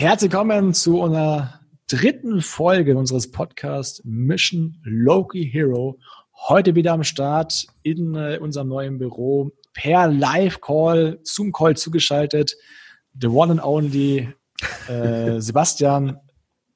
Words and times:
Herzlich 0.00 0.32
willkommen 0.32 0.72
zu 0.72 0.98
unserer 0.98 1.60
dritten 1.86 2.40
Folge 2.40 2.96
unseres 2.96 3.30
Podcasts 3.30 4.00
Mission 4.02 4.78
Loki 4.82 5.46
Hero. 5.46 5.98
Heute 6.48 6.74
wieder 6.74 6.94
am 6.94 7.04
Start 7.04 7.66
in 7.82 8.14
äh, 8.14 8.38
unserem 8.40 8.68
neuen 8.68 8.96
Büro 8.96 9.50
per 9.74 10.08
Live-Call, 10.08 11.20
Zoom-Call 11.22 11.76
zugeschaltet. 11.76 12.56
The 13.20 13.26
one 13.26 13.52
and 13.52 13.62
only 13.62 14.32
äh, 14.88 15.38
Sebastian, 15.38 16.16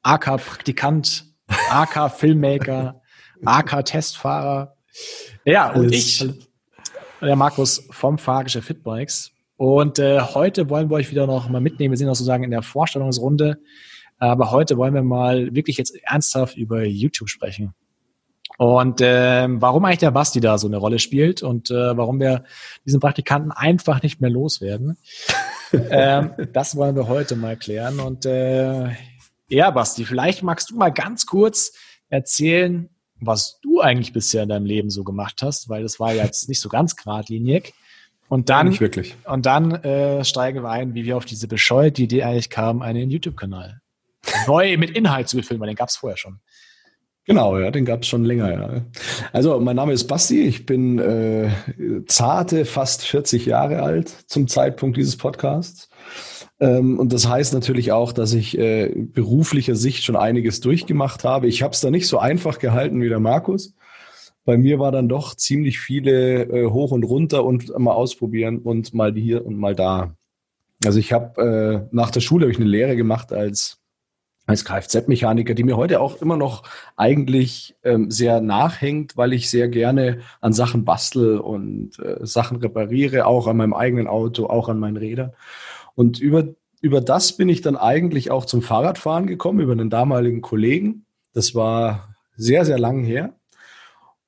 AK 0.03 0.45
Praktikant, 0.45 1.25
AK 1.71 2.13
Filmmaker, 2.15 3.01
AK 3.43 3.87
Testfahrer. 3.87 4.77
Ja, 5.47 5.73
und 5.73 5.91
ich, 5.95 6.29
der 7.23 7.37
Markus 7.37 7.87
vom 7.91 8.19
Fahrgeschäft 8.19 8.67
Fitbikes. 8.67 9.34
Und 9.57 9.99
äh, 9.99 10.21
heute 10.21 10.69
wollen 10.69 10.91
wir 10.91 10.97
euch 10.97 11.11
wieder 11.11 11.27
noch 11.27 11.49
mal 11.49 11.61
mitnehmen. 11.61 11.93
Wir 11.93 11.99
sind 11.99 12.09
noch 12.09 12.15
sozusagen 12.15 12.45
in 12.45 12.51
der 12.51 12.63
Vorstellungsrunde. 12.63 13.59
Aber 14.19 14.51
heute 14.51 14.77
wollen 14.77 14.95
wir 14.95 15.03
mal 15.03 15.55
wirklich 15.55 15.77
jetzt 15.77 15.97
ernsthaft 16.03 16.57
über 16.57 16.85
YouTube 16.85 17.29
sprechen. 17.29 17.75
Und 18.57 19.01
äh, 19.01 19.47
warum 19.49 19.85
eigentlich 19.85 19.99
der 19.99 20.13
Basti 20.13 20.41
da 20.41 20.59
so 20.59 20.69
eine 20.69 20.77
Rolle 20.77 21.01
spielt 21.01 21.43
und 21.43 21.71
äh, 21.71 21.97
warum 21.97 22.21
wir 22.21 22.45
diesen 22.87 23.01
Praktikanten 23.01 23.51
einfach 23.51 24.03
nicht 24.03 24.21
mehr 24.21 24.31
loswerden, 24.31 24.97
ähm, 25.73 26.33
das 26.53 26.77
wollen 26.77 26.95
wir 26.95 27.09
heute 27.09 27.35
mal 27.35 27.57
klären. 27.57 27.99
Und 27.99 28.27
äh, 28.27 28.91
ja, 29.49 29.71
Basti, 29.71 30.05
vielleicht 30.05 30.45
magst 30.45 30.71
du 30.71 30.77
mal 30.77 30.91
ganz 30.91 31.27
kurz 31.27 31.73
erzählen, 32.09 32.91
was 33.21 33.59
du 33.61 33.81
eigentlich 33.81 34.13
bisher 34.13 34.45
in 34.45 34.51
deinem 34.51 34.67
Leben 34.67 34.91
so 34.91 35.03
gemacht 35.03 35.43
hast, 35.43 35.69
weil 35.69 35.83
das 35.83 35.99
war 35.99 36.15
jetzt 36.15 36.49
nicht 36.49 36.61
so 36.61 36.69
ganz 36.69 36.95
geradlinig. 36.95 37.75
Und 38.29 38.49
dann, 38.51 38.69
nicht 38.69 38.81
wirklich. 38.81 39.17
Und 39.25 39.47
dann 39.47 39.73
äh, 39.73 40.25
steigen 40.25 40.63
wir 40.63 40.71
ein, 40.71 40.95
wie 40.95 41.05
wir 41.05 41.17
auf 41.17 41.25
diese 41.25 41.47
bescheuerte 41.47 42.03
Idee 42.03 42.23
eigentlich 42.23 42.51
kamen, 42.51 42.83
einen 42.83 43.11
YouTube-Kanal 43.11 43.81
neu 44.47 44.77
mit 44.77 44.91
Inhalt 44.91 45.29
zu 45.29 45.37
befüllen, 45.37 45.61
weil 45.61 45.69
den 45.69 45.77
gab 45.77 45.89
es 45.89 45.97
vorher 45.97 46.17
schon. 46.17 46.41
Genau, 47.27 47.59
ja, 47.59 47.71
den 47.71 47.87
gab 47.87 48.03
es 48.03 48.09
schon 48.09 48.25
länger, 48.25 48.53
ja. 48.53 48.85
Also, 49.33 49.59
mein 49.59 49.77
Name 49.77 49.95
ist 49.95 50.05
Basti, 50.05 50.43
ich 50.43 50.67
bin 50.67 50.99
äh, 50.99 51.51
zarte 52.07 52.67
fast 52.67 53.03
40 53.07 53.47
Jahre 53.47 53.83
alt 53.83 54.09
zum 54.27 54.47
Zeitpunkt 54.47 54.99
dieses 54.99 55.17
Podcasts. 55.17 55.89
Ähm, 56.61 56.99
und 56.99 57.15
das 57.15 57.27
heißt 57.27 57.55
natürlich 57.55 57.93
auch, 57.93 58.13
dass 58.13 58.35
ich 58.35 58.59
äh, 58.59 58.93
beruflicher 58.95 59.75
Sicht 59.75 60.05
schon 60.05 60.17
einiges 60.17 60.61
durchgemacht 60.61 61.25
habe. 61.25 61.47
Ich 61.47 61.63
habe 61.63 61.73
es 61.73 61.81
da 61.81 61.91
nicht 61.91 62.09
so 62.09 62.19
einfach 62.19 62.59
gehalten 62.59 63.01
wie 63.01 63.09
der 63.09 63.21
Markus. 63.21 63.75
Bei 64.45 64.59
mir 64.59 64.79
war 64.79 64.93
dann 64.93 65.09
doch 65.09 65.35
ziemlich 65.35 65.81
viele 65.81 66.45
äh, 66.45 66.67
hoch 66.71 66.93
und 66.93 67.05
runter 67.05 67.45
und 67.45 67.77
mal 67.79 67.93
ausprobieren 67.93 68.59
und 68.59 68.93
mal 68.93 69.15
hier 69.15 69.45
und 69.47 69.57
mal 69.57 69.75
da. 69.75 70.15
Also 70.85 70.99
ich 70.99 71.13
habe 71.13 71.89
äh, 71.91 71.95
nach 71.95 72.11
der 72.11 72.21
Schule 72.21 72.45
habe 72.45 72.53
ich 72.53 72.59
eine 72.59 72.69
Lehre 72.69 72.97
gemacht 72.97 73.33
als 73.33 73.81
als 74.47 74.65
Kfz-Mechaniker, 74.65 75.55
die 75.55 75.65
mir 75.65 75.77
heute 75.77 76.01
auch 76.01 76.21
immer 76.21 76.37
noch 76.37 76.65
eigentlich 76.97 77.77
ähm, 77.83 78.11
sehr 78.11 78.41
nachhängt, 78.41 79.17
weil 79.17 79.33
ich 79.33 79.49
sehr 79.49 79.69
gerne 79.69 80.21
an 80.43 80.53
Sachen 80.53 80.85
bastel 80.85 81.39
und 81.39 81.99
äh, 81.99 82.19
Sachen 82.27 82.59
repariere, 82.59 83.27
auch 83.27 83.47
an 83.47 83.57
meinem 83.57 83.73
eigenen 83.73 84.07
Auto, 84.07 84.47
auch 84.47 84.69
an 84.69 84.79
meinen 84.79 84.99
Rädern. 84.99 85.33
Und 85.95 86.21
über, 86.21 86.49
über 86.83 87.01
das 87.01 87.37
bin 87.37 87.49
ich 87.49 87.63
dann 87.63 87.77
eigentlich 87.77 88.31
auch 88.31 88.45
zum 88.45 88.61
Fahrradfahren 88.61 89.27
gekommen, 89.27 89.61
über 89.61 89.73
einen 89.73 89.89
damaligen 89.89 90.43
Kollegen. 90.43 91.07
Das 91.33 91.55
war 91.55 92.15
sehr, 92.37 92.67
sehr 92.67 92.79
lang 92.79 93.03
her 93.03 93.35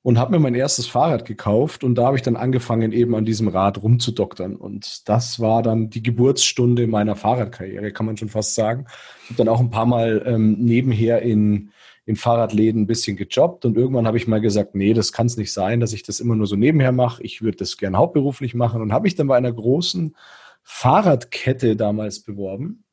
und 0.07 0.17
habe 0.17 0.31
mir 0.31 0.39
mein 0.39 0.55
erstes 0.55 0.87
Fahrrad 0.87 1.25
gekauft 1.25 1.83
und 1.83 1.95
da 1.95 2.05
habe 2.05 2.15
ich 2.15 2.21
dann 2.21 2.37
angefangen, 2.37 2.93
eben 2.93 3.13
an 3.13 3.25
diesem 3.25 3.49
Rad 3.49 3.83
rumzudoktern. 3.83 4.55
Und 4.55 5.09
das 5.09 5.41
war 5.41 5.61
dann 5.61 5.89
die 5.89 6.01
Geburtsstunde 6.01 6.87
meiner 6.87 7.17
Fahrradkarriere, 7.17 7.91
kann 7.91 8.05
man 8.05 8.15
schon 8.15 8.29
fast 8.29 8.55
sagen. 8.55 8.85
Ich 9.23 9.31
habe 9.31 9.39
dann 9.39 9.49
auch 9.49 9.59
ein 9.59 9.69
paar 9.69 9.85
Mal 9.85 10.23
ähm, 10.25 10.53
nebenher 10.59 11.23
in, 11.23 11.71
in 12.05 12.15
Fahrradläden 12.15 12.83
ein 12.83 12.87
bisschen 12.87 13.17
gejobbt 13.17 13.65
und 13.65 13.75
irgendwann 13.75 14.07
habe 14.07 14.15
ich 14.15 14.29
mal 14.29 14.39
gesagt, 14.39 14.75
nee, 14.75 14.93
das 14.93 15.11
kann 15.11 15.25
es 15.25 15.35
nicht 15.35 15.51
sein, 15.51 15.81
dass 15.81 15.91
ich 15.91 16.03
das 16.03 16.21
immer 16.21 16.37
nur 16.37 16.47
so 16.47 16.55
nebenher 16.55 16.93
mache. 16.93 17.21
Ich 17.21 17.41
würde 17.41 17.57
das 17.57 17.75
gern 17.75 17.97
hauptberuflich 17.97 18.55
machen 18.55 18.81
und 18.81 18.93
habe 18.93 19.09
ich 19.09 19.15
dann 19.15 19.27
bei 19.27 19.35
einer 19.35 19.51
großen 19.51 20.15
Fahrradkette 20.63 21.75
damals 21.75 22.21
beworben 22.21 22.85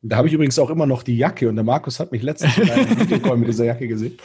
da 0.00 0.16
habe 0.16 0.28
ich 0.28 0.34
übrigens 0.34 0.58
auch 0.58 0.70
immer 0.70 0.86
noch 0.86 1.02
die 1.02 1.16
Jacke 1.16 1.48
und 1.48 1.56
der 1.56 1.64
Markus 1.64 1.98
hat 1.98 2.12
mich 2.12 2.22
letztens 2.22 2.56
in 2.56 2.70
einem 2.70 3.00
Videocall 3.00 3.36
mit 3.36 3.48
dieser 3.48 3.64
Jacke 3.64 3.88
gesehen. 3.88 4.16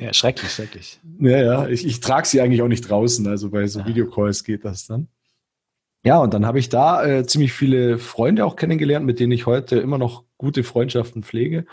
ja, 0.00 0.12
schrecklich, 0.12 0.50
schrecklich. 0.50 1.00
Ja, 1.20 1.42
ja, 1.42 1.68
ich, 1.68 1.86
ich 1.86 2.00
trage 2.00 2.26
sie 2.26 2.40
eigentlich 2.40 2.62
auch 2.62 2.68
nicht 2.68 2.88
draußen, 2.88 3.26
also 3.28 3.50
bei 3.50 3.66
so 3.68 3.84
Videocalls 3.86 4.42
geht 4.42 4.64
das 4.64 4.86
dann. 4.86 5.08
Ja, 6.02 6.18
und 6.18 6.32
dann 6.32 6.46
habe 6.46 6.58
ich 6.58 6.70
da 6.70 7.04
äh, 7.04 7.26
ziemlich 7.26 7.52
viele 7.52 7.98
Freunde 7.98 8.46
auch 8.46 8.56
kennengelernt, 8.56 9.04
mit 9.04 9.20
denen 9.20 9.32
ich 9.32 9.46
heute 9.46 9.78
immer 9.78 9.98
noch 9.98 10.24
gute 10.38 10.64
Freundschaften 10.64 11.22
pflege 11.22 11.66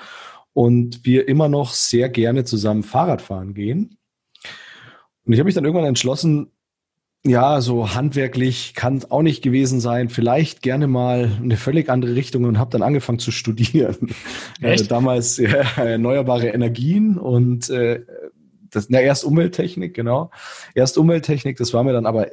und 0.53 1.05
wir 1.05 1.27
immer 1.27 1.47
noch 1.47 1.71
sehr 1.71 2.09
gerne 2.09 2.43
zusammen 2.43 2.83
Fahrrad 2.83 3.21
fahren 3.21 3.53
gehen. 3.53 3.97
Und 5.25 5.33
ich 5.33 5.39
habe 5.39 5.45
mich 5.45 5.55
dann 5.55 5.65
irgendwann 5.65 5.87
entschlossen, 5.87 6.51
ja, 7.27 7.61
so 7.61 7.93
handwerklich 7.93 8.73
kann 8.73 9.03
auch 9.09 9.21
nicht 9.21 9.41
gewesen 9.41 9.79
sein. 9.79 10.09
Vielleicht 10.09 10.61
gerne 10.61 10.87
mal 10.87 11.31
eine 11.41 11.57
völlig 11.57 11.89
andere 11.89 12.15
Richtung 12.15 12.45
und 12.45 12.57
habe 12.57 12.71
dann 12.71 12.81
angefangen 12.81 13.19
zu 13.19 13.31
studieren. 13.31 13.97
Äh, 14.59 14.75
damals 14.85 15.37
ja, 15.37 15.61
erneuerbare 15.77 16.47
Energien 16.47 17.17
und 17.17 17.69
äh, 17.69 18.01
das, 18.71 18.89
na, 18.89 18.99
erst 18.99 19.23
Umwelttechnik, 19.23 19.93
genau. 19.93 20.31
Erst 20.73 20.97
Umwelttechnik, 20.97 21.57
das 21.57 21.73
war 21.73 21.83
mir 21.83 21.93
dann 21.93 22.07
aber 22.07 22.27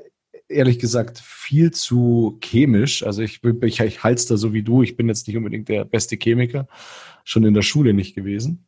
ehrlich 0.49 0.79
gesagt 0.79 1.19
viel 1.19 1.71
zu 1.71 2.39
chemisch. 2.43 3.05
Also 3.05 3.23
ich, 3.23 3.41
ich, 3.45 3.81
ich 3.81 4.03
halte 4.03 4.29
da 4.29 4.37
so 4.37 4.53
wie 4.55 4.63
du. 4.63 4.83
Ich 4.83 4.97
bin 4.97 5.09
jetzt 5.09 5.27
nicht 5.27 5.37
unbedingt 5.37 5.69
der 5.69 5.85
beste 5.85 6.17
Chemiker, 6.17 6.67
schon 7.25 7.45
in 7.45 7.55
der 7.55 7.63
Schule 7.63 7.93
nicht 7.93 8.15
gewesen. 8.15 8.67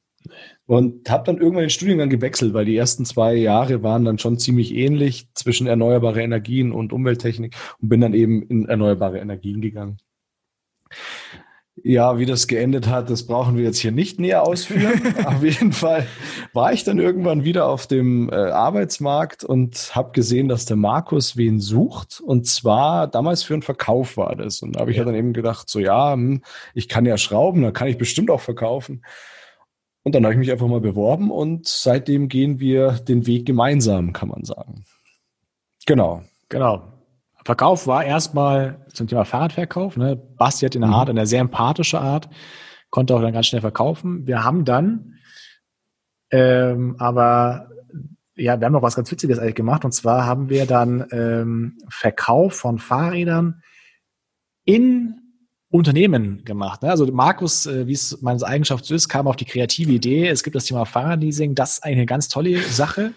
Und 0.67 1.09
habe 1.09 1.25
dann 1.25 1.39
irgendwann 1.39 1.65
den 1.65 1.71
Studiengang 1.71 2.11
gewechselt, 2.11 2.55
weil 2.55 2.65
die 2.65 2.77
ersten 2.77 3.05
zwei 3.05 3.35
Jahre 3.35 3.83
waren 3.83 4.05
dann 4.05 4.19
schon 4.19 4.39
ziemlich 4.39 4.75
ähnlich 4.75 5.29
zwischen 5.35 5.67
erneuerbare 5.67 6.23
Energien 6.23 6.73
und 6.73 6.93
Umwelttechnik 6.93 7.55
und 7.81 7.89
bin 7.89 8.01
dann 8.01 8.15
eben 8.15 8.43
in 8.43 8.67
erneuerbare 8.67 9.19
Energien 9.19 9.61
gegangen. 9.61 9.99
Ja, 11.83 12.19
wie 12.19 12.25
das 12.25 12.47
geendet 12.47 12.89
hat, 12.89 13.11
das 13.11 13.27
brauchen 13.27 13.57
wir 13.57 13.65
jetzt 13.65 13.79
hier 13.79 13.93
nicht 13.93 14.19
näher 14.19 14.43
ausführen. 14.45 15.15
auf 15.27 15.45
jeden 15.45 15.73
Fall 15.73 16.07
war 16.55 16.73
ich 16.73 16.85
dann 16.85 16.99
irgendwann 16.99 17.45
wieder 17.45 17.69
auf 17.69 17.87
dem 17.87 18.31
äh, 18.31 18.35
Arbeitsmarkt 18.35 19.45
und 19.45 19.95
habe 19.95 20.13
gesehen, 20.13 20.49
dass 20.49 20.65
der 20.65 20.77
Markus 20.77 21.37
wen 21.37 21.61
sucht. 21.61 22.21
Und 22.25 22.47
zwar 22.47 23.07
damals 23.07 23.43
für 23.43 23.53
einen 23.53 23.63
Verkauf 23.63 24.17
war 24.17 24.35
das. 24.37 24.63
Und 24.63 24.73
da 24.77 24.81
habe 24.81 24.91
ich 24.91 24.97
ja. 24.97 25.05
dann 25.05 25.15
eben 25.15 25.35
gedacht, 25.35 25.69
so 25.69 25.79
ja, 25.79 26.15
hm, 26.15 26.43
ich 26.73 26.89
kann 26.89 27.05
ja 27.05 27.19
schrauben, 27.19 27.61
dann 27.63 27.75
kann 27.75 27.89
ich 27.89 27.99
bestimmt 27.99 28.31
auch 28.31 28.41
verkaufen. 28.41 29.03
Und 30.07 30.15
dann 30.15 30.23
habe 30.23 30.35
ich 30.35 30.39
mich 30.39 30.53
einfach 30.53 30.69
mal 30.69 30.81
beworben 30.81 31.33
und 31.33 31.67
seitdem 31.67 32.29
gehen 32.29 32.61
wir 32.61 32.93
den 32.93 33.27
Weg 33.27 33.45
gemeinsam, 33.45 34.13
kann 34.13 34.29
man 34.29 34.45
sagen. 34.45 34.85
Genau. 35.85 36.23
Genau. 36.49 36.93
Verkauf 37.45 37.89
war 37.89 38.05
erstmal 38.05 38.87
zum 38.93 39.09
Thema 39.09 39.25
Fahrradverkauf. 39.25 39.97
Ne? 39.97 40.15
Basti 40.15 40.65
hat 40.65 40.77
in 40.77 40.83
der 40.83 40.91
mhm. 40.91 40.95
Art, 40.95 41.11
eine 41.11 41.27
sehr 41.27 41.41
empathische 41.41 42.01
Art, 42.01 42.29
konnte 42.91 43.17
auch 43.17 43.21
dann 43.21 43.33
ganz 43.33 43.47
schnell 43.47 43.63
verkaufen. 43.63 44.29
Wir 44.29 44.45
haben 44.45 44.65
dann 44.65 45.15
ähm, 46.31 46.95
aber 47.01 47.69
ja, 48.37 48.61
wir 48.61 48.65
haben 48.65 48.75
noch 48.75 48.83
was 48.83 48.95
ganz 48.95 49.11
Witziges 49.11 49.41
eigentlich 49.41 49.57
gemacht. 49.57 49.85
Und 49.85 49.91
zwar 49.91 50.25
haben 50.25 50.49
wir 50.49 50.67
dann 50.67 51.05
ähm, 51.11 51.79
Verkauf 51.89 52.55
von 52.55 52.79
Fahrrädern 52.79 53.61
in 54.65 55.26
Unternehmen 55.77 56.45
gemacht. 56.45 56.83
Ne? 56.83 56.91
Also 56.91 57.07
Markus, 57.07 57.67
äh, 57.67 57.87
wie 57.87 57.93
es 57.93 58.21
meine 58.23 58.43
Eigenschaft 58.43 58.85
so 58.85 58.95
ist, 58.95 59.09
kam 59.09 59.27
auf 59.27 59.37
die 59.37 59.45
kreative 59.45 59.93
Idee, 59.93 60.29
es 60.29 60.43
gibt 60.43 60.57
das 60.57 60.65
Thema 60.65 60.85
Fahrradleasing, 60.85 61.55
das 61.55 61.75
ist 61.75 61.85
eine 61.85 62.07
ganz 62.07 62.29
tolle 62.29 62.61
Sache. 62.63 63.13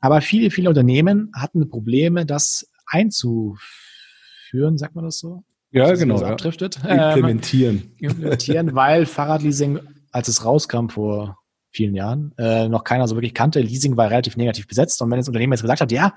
Aber 0.00 0.20
viele, 0.20 0.50
viele 0.50 0.68
Unternehmen 0.68 1.30
hatten 1.34 1.68
Probleme, 1.68 2.26
das 2.26 2.68
einzuführen, 2.86 4.76
sagt 4.76 4.94
man 4.94 5.04
das 5.04 5.18
so? 5.18 5.44
Ja, 5.70 5.88
das 5.88 5.98
genau. 5.98 6.20
Ja. 6.20 6.28
abdriftet. 6.28 6.76
Implementieren. 6.88 7.94
Ähm, 8.00 8.10
implementieren, 8.10 8.74
weil 8.74 9.06
Fahrradleasing, 9.06 9.80
als 10.10 10.28
es 10.28 10.44
rauskam 10.44 10.88
vor 10.88 11.38
vielen 11.70 11.94
Jahren, 11.94 12.34
äh, 12.36 12.68
noch 12.68 12.84
keiner 12.84 13.08
so 13.08 13.16
wirklich 13.16 13.32
kannte. 13.32 13.60
Leasing 13.60 13.96
war 13.96 14.10
relativ 14.10 14.36
negativ 14.36 14.66
besetzt. 14.66 15.00
Und 15.00 15.10
wenn 15.10 15.18
das 15.18 15.28
Unternehmen 15.28 15.54
jetzt 15.54 15.62
gesagt 15.62 15.80
hat, 15.80 15.92
ja, 15.92 16.14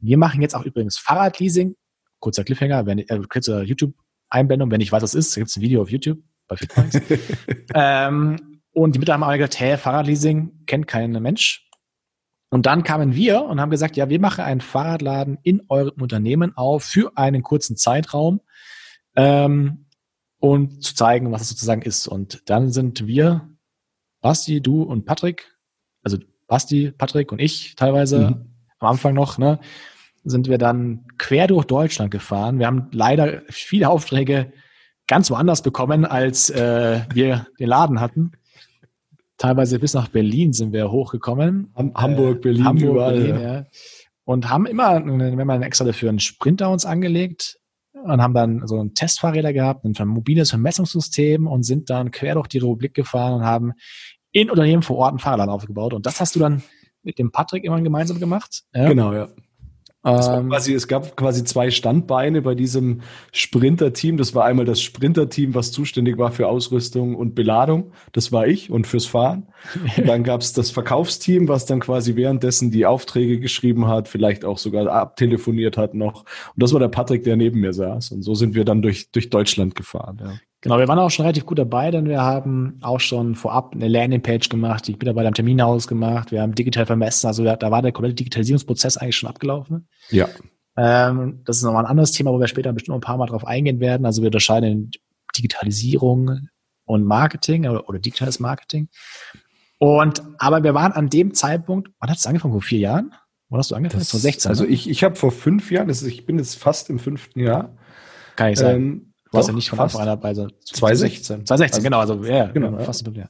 wir 0.00 0.18
machen 0.18 0.42
jetzt 0.42 0.54
auch 0.54 0.64
übrigens 0.64 0.98
Fahrradleasing, 0.98 1.76
kurzer 2.18 2.42
Cliffhanger, 2.42 2.86
wenn, 2.86 2.98
äh, 2.98 3.20
kurzer 3.28 3.62
YouTube 3.62 3.94
Einblendung, 4.28 4.70
wenn 4.70 4.80
ich 4.80 4.92
weiß, 4.92 5.02
was 5.02 5.14
ist, 5.14 5.34
gibt 5.34 5.48
es 5.48 5.56
ein 5.56 5.62
Video 5.62 5.82
auf 5.82 5.90
YouTube 5.90 6.18
bei 6.48 6.56
Fitpoints. 6.56 7.00
ähm, 7.74 8.60
und 8.72 8.94
die 8.94 8.98
Mitarbeiter 8.98 9.14
haben 9.14 9.30
alle 9.30 9.38
gesagt, 9.38 9.60
hey, 9.60 9.76
Fahrradleasing 9.76 10.66
kennt 10.66 10.86
kein 10.86 11.12
Mensch. 11.12 11.68
Und 12.50 12.66
dann 12.66 12.84
kamen 12.84 13.14
wir 13.14 13.42
und 13.42 13.60
haben 13.60 13.70
gesagt, 13.70 13.96
ja, 13.96 14.08
wir 14.08 14.20
machen 14.20 14.44
einen 14.44 14.60
Fahrradladen 14.60 15.38
in 15.42 15.62
eurem 15.68 16.00
Unternehmen 16.00 16.56
auf 16.56 16.84
für 16.84 17.16
einen 17.16 17.42
kurzen 17.42 17.76
Zeitraum 17.76 18.40
ähm, 19.16 19.86
und 20.38 20.84
zu 20.84 20.94
zeigen, 20.94 21.32
was 21.32 21.42
es 21.42 21.48
sozusagen 21.48 21.82
ist. 21.82 22.06
Und 22.06 22.42
dann 22.48 22.70
sind 22.70 23.06
wir, 23.06 23.48
Basti, 24.20 24.60
du 24.60 24.82
und 24.82 25.04
Patrick, 25.04 25.56
also 26.02 26.18
Basti, 26.46 26.92
Patrick 26.92 27.32
und 27.32 27.40
ich 27.40 27.74
teilweise 27.74 28.30
mhm. 28.30 28.54
am 28.78 28.88
Anfang 28.88 29.14
noch, 29.14 29.38
ne, 29.38 29.58
sind 30.26 30.48
wir 30.48 30.58
dann 30.58 31.06
quer 31.18 31.46
durch 31.46 31.64
Deutschland 31.64 32.10
gefahren. 32.10 32.58
Wir 32.58 32.66
haben 32.66 32.88
leider 32.92 33.42
viele 33.48 33.88
Aufträge 33.88 34.52
ganz 35.06 35.30
woanders 35.30 35.62
bekommen, 35.62 36.04
als 36.04 36.50
äh, 36.50 37.00
wir 37.14 37.46
den 37.58 37.68
Laden 37.68 38.00
hatten. 38.00 38.32
Teilweise 39.38 39.78
bis 39.78 39.94
nach 39.94 40.08
Berlin 40.08 40.52
sind 40.52 40.72
wir 40.72 40.90
hochgekommen. 40.90 41.72
Hamburg, 41.94 42.42
Berlin, 42.42 42.62
äh, 42.62 42.66
Hamburg, 42.66 42.90
überall. 42.90 43.14
Berlin, 43.14 43.40
ja. 43.40 43.64
Und 44.24 44.50
haben 44.50 44.66
immer, 44.66 45.04
wenn 45.04 45.46
man 45.46 45.62
extra 45.62 45.84
dafür 45.84 46.08
einen 46.08 46.18
Sprinter 46.18 46.70
uns 46.70 46.84
angelegt 46.84 47.58
und 47.92 48.20
haben 48.20 48.34
dann 48.34 48.66
so 48.66 48.82
ein 48.82 48.94
Testfahrräder 48.94 49.52
gehabt, 49.52 49.84
ein 49.84 50.08
mobiles 50.08 50.50
Vermessungssystem 50.50 51.46
und 51.46 51.62
sind 51.62 51.90
dann 51.90 52.10
quer 52.10 52.34
durch 52.34 52.48
die 52.48 52.58
Republik 52.58 52.94
gefahren 52.94 53.34
und 53.34 53.44
haben 53.44 53.72
in 54.32 54.50
Unternehmen 54.50 54.82
vor 54.82 54.96
Ort 54.96 55.14
ein 55.14 55.18
Fahrrad 55.20 55.48
aufgebaut. 55.48 55.94
Und 55.94 56.06
das 56.06 56.20
hast 56.20 56.34
du 56.34 56.40
dann 56.40 56.62
mit 57.04 57.20
dem 57.20 57.30
Patrick 57.30 57.62
immer 57.62 57.80
gemeinsam 57.80 58.18
gemacht. 58.18 58.64
Ja? 58.74 58.88
Genau, 58.88 59.12
ja. 59.12 59.28
Ähm, 60.06 60.48
quasi, 60.50 60.72
es 60.72 60.86
gab 60.86 61.16
quasi 61.16 61.42
zwei 61.42 61.70
Standbeine 61.70 62.40
bei 62.40 62.54
diesem 62.54 63.00
Sprinter-Team. 63.32 64.16
Das 64.16 64.34
war 64.34 64.44
einmal 64.44 64.64
das 64.64 64.80
Sprinter-Team, 64.80 65.54
was 65.54 65.72
zuständig 65.72 66.16
war 66.16 66.30
für 66.30 66.46
Ausrüstung 66.46 67.16
und 67.16 67.34
Beladung. 67.34 67.92
Das 68.12 68.30
war 68.30 68.46
ich 68.46 68.70
und 68.70 68.86
fürs 68.86 69.06
Fahren. 69.06 69.48
Und 69.96 70.06
dann 70.06 70.22
gab 70.22 70.42
es 70.42 70.52
das 70.52 70.70
Verkaufsteam, 70.70 71.48
was 71.48 71.66
dann 71.66 71.80
quasi 71.80 72.14
währenddessen 72.14 72.70
die 72.70 72.86
Aufträge 72.86 73.40
geschrieben 73.40 73.88
hat, 73.88 74.06
vielleicht 74.06 74.44
auch 74.44 74.58
sogar 74.58 74.86
abtelefoniert 74.86 75.76
hat 75.76 75.94
noch. 75.94 76.20
Und 76.20 76.62
das 76.62 76.72
war 76.72 76.78
der 76.78 76.88
Patrick, 76.88 77.24
der 77.24 77.36
neben 77.36 77.60
mir 77.60 77.72
saß. 77.72 78.12
Und 78.12 78.22
so 78.22 78.34
sind 78.34 78.54
wir 78.54 78.64
dann 78.64 78.82
durch, 78.82 79.10
durch 79.10 79.28
Deutschland 79.28 79.74
gefahren. 79.74 80.18
Ja. 80.20 80.34
Genau, 80.66 80.80
wir 80.80 80.88
waren 80.88 80.98
auch 80.98 81.10
schon 81.10 81.24
relativ 81.24 81.46
gut 81.46 81.60
dabei, 81.60 81.92
denn 81.92 82.06
wir 82.08 82.20
haben 82.22 82.80
auch 82.82 82.98
schon 82.98 83.36
vorab 83.36 83.72
eine 83.72 83.86
Landingpage 83.86 84.48
gemacht, 84.48 84.88
die 84.88 84.92
Mitarbeiter 84.94 85.28
am 85.28 85.34
Terminhaus 85.34 85.86
gemacht, 85.86 86.32
wir 86.32 86.42
haben 86.42 86.56
digital 86.56 86.86
vermessen, 86.86 87.28
also 87.28 87.44
da, 87.44 87.70
war 87.70 87.82
der 87.82 87.92
komplette 87.92 88.16
Digitalisierungsprozess 88.16 88.96
eigentlich 88.96 89.14
schon 89.14 89.28
abgelaufen. 89.28 89.86
Ja. 90.10 90.28
Ähm, 90.76 91.42
das 91.44 91.58
ist 91.58 91.62
nochmal 91.62 91.84
ein 91.84 91.90
anderes 91.90 92.10
Thema, 92.10 92.32
wo 92.32 92.40
wir 92.40 92.48
später 92.48 92.72
bestimmt 92.72 92.94
noch 92.94 92.98
ein 92.98 93.06
paar 93.06 93.16
Mal 93.16 93.26
drauf 93.26 93.46
eingehen 93.46 93.78
werden. 93.78 94.06
Also 94.06 94.22
wir 94.22 94.26
unterscheiden 94.26 94.90
Digitalisierung 95.36 96.48
und 96.84 97.04
Marketing 97.04 97.68
oder, 97.68 97.88
oder 97.88 98.00
digitales 98.00 98.40
Marketing. 98.40 98.88
Und 99.78 100.20
aber 100.38 100.64
wir 100.64 100.74
waren 100.74 100.90
an 100.90 101.08
dem 101.10 101.32
Zeitpunkt, 101.32 101.90
wann 102.00 102.10
hat 102.10 102.18
es 102.18 102.26
angefangen? 102.26 102.54
Vor 102.54 102.62
vier 102.62 102.80
Jahren? 102.80 103.12
Wann 103.50 103.58
hast 103.60 103.70
du 103.70 103.76
angefangen? 103.76 104.00
Das, 104.00 104.10
vor 104.10 104.18
16. 104.18 104.48
Also 104.48 104.64
ne? 104.64 104.70
ich, 104.70 104.90
ich 104.90 105.04
habe 105.04 105.14
vor 105.14 105.30
fünf 105.30 105.70
Jahren, 105.70 105.86
das 105.86 106.02
ist, 106.02 106.08
ich 106.08 106.26
bin 106.26 106.38
jetzt 106.38 106.58
fast 106.58 106.90
im 106.90 106.98
fünften 106.98 107.38
Jahr. 107.38 107.76
Kann 108.34 108.52
ich 108.52 108.58
sagen. 108.58 108.82
Ähm, 108.82 109.12
warst 109.36 109.48
ja 109.48 109.54
nicht 109.54 109.70
von 109.70 109.78
Anfang 109.78 110.02
an 110.02 110.06
dabei. 110.08 110.34
So 110.34 110.48
2016. 110.48 111.46
2016, 111.46 111.62
also, 111.66 111.82
genau. 111.82 111.98
Also, 112.00 112.24
ja, 112.24 112.46
genau, 112.46 112.70
genau 112.70 112.84
fast 112.84 113.06
ja. 113.14 113.28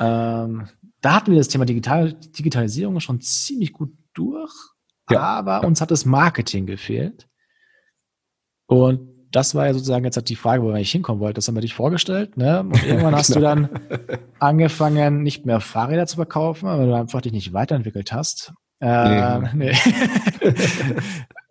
Ähm, 0.00 0.68
da 1.00 1.14
hatten 1.14 1.30
wir 1.30 1.38
das 1.38 1.48
Thema 1.48 1.66
Digital, 1.66 2.14
Digitalisierung 2.14 2.98
schon 3.00 3.20
ziemlich 3.20 3.72
gut 3.72 3.92
durch, 4.14 4.52
ja. 5.10 5.20
aber 5.20 5.60
ja. 5.62 5.66
uns 5.66 5.80
hat 5.80 5.90
das 5.90 6.04
Marketing 6.04 6.66
gefehlt. 6.66 7.28
Und 8.66 9.14
das 9.30 9.54
war 9.54 9.66
ja 9.66 9.74
sozusagen 9.74 10.04
jetzt 10.04 10.16
halt 10.16 10.28
die 10.28 10.36
Frage, 10.36 10.62
wo 10.62 10.68
wir 10.68 10.76
eigentlich 10.76 10.92
hinkommen 10.92 11.20
wollten. 11.20 11.34
Das 11.34 11.48
haben 11.48 11.56
wir 11.56 11.60
dich 11.60 11.74
vorgestellt, 11.74 12.36
ne? 12.36 12.60
Und 12.60 12.82
irgendwann 12.84 13.14
hast 13.16 13.30
du 13.30 13.40
genau. 13.40 13.48
dann 13.48 13.68
angefangen, 14.38 15.22
nicht 15.22 15.44
mehr 15.44 15.60
Fahrräder 15.60 16.06
zu 16.06 16.16
verkaufen, 16.16 16.68
weil 16.68 16.86
du 16.86 16.94
einfach 16.94 17.20
dich 17.20 17.32
nicht 17.32 17.52
weiterentwickelt 17.52 18.12
hast. 18.12 18.52
Ähm, 18.80 19.48
nee. 19.54 19.72
nee. 19.72 20.52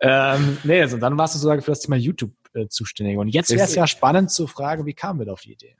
ähm, 0.00 0.58
nee, 0.64 0.80
also 0.80 0.96
dann 0.96 1.18
warst 1.18 1.34
du 1.34 1.38
sozusagen 1.38 1.62
für 1.62 1.72
das 1.72 1.80
Thema 1.80 1.96
YouTube 1.96 2.32
äh, 2.54 2.68
zuständig. 2.68 3.18
Und 3.18 3.28
jetzt 3.28 3.50
wäre 3.50 3.64
es 3.64 3.74
ja 3.74 3.86
spannend 3.86 4.30
zu 4.30 4.46
fragen, 4.46 4.86
wie 4.86 4.94
kamen 4.94 5.20
wir 5.20 5.32
auf 5.32 5.42
die 5.42 5.52
Idee? 5.52 5.76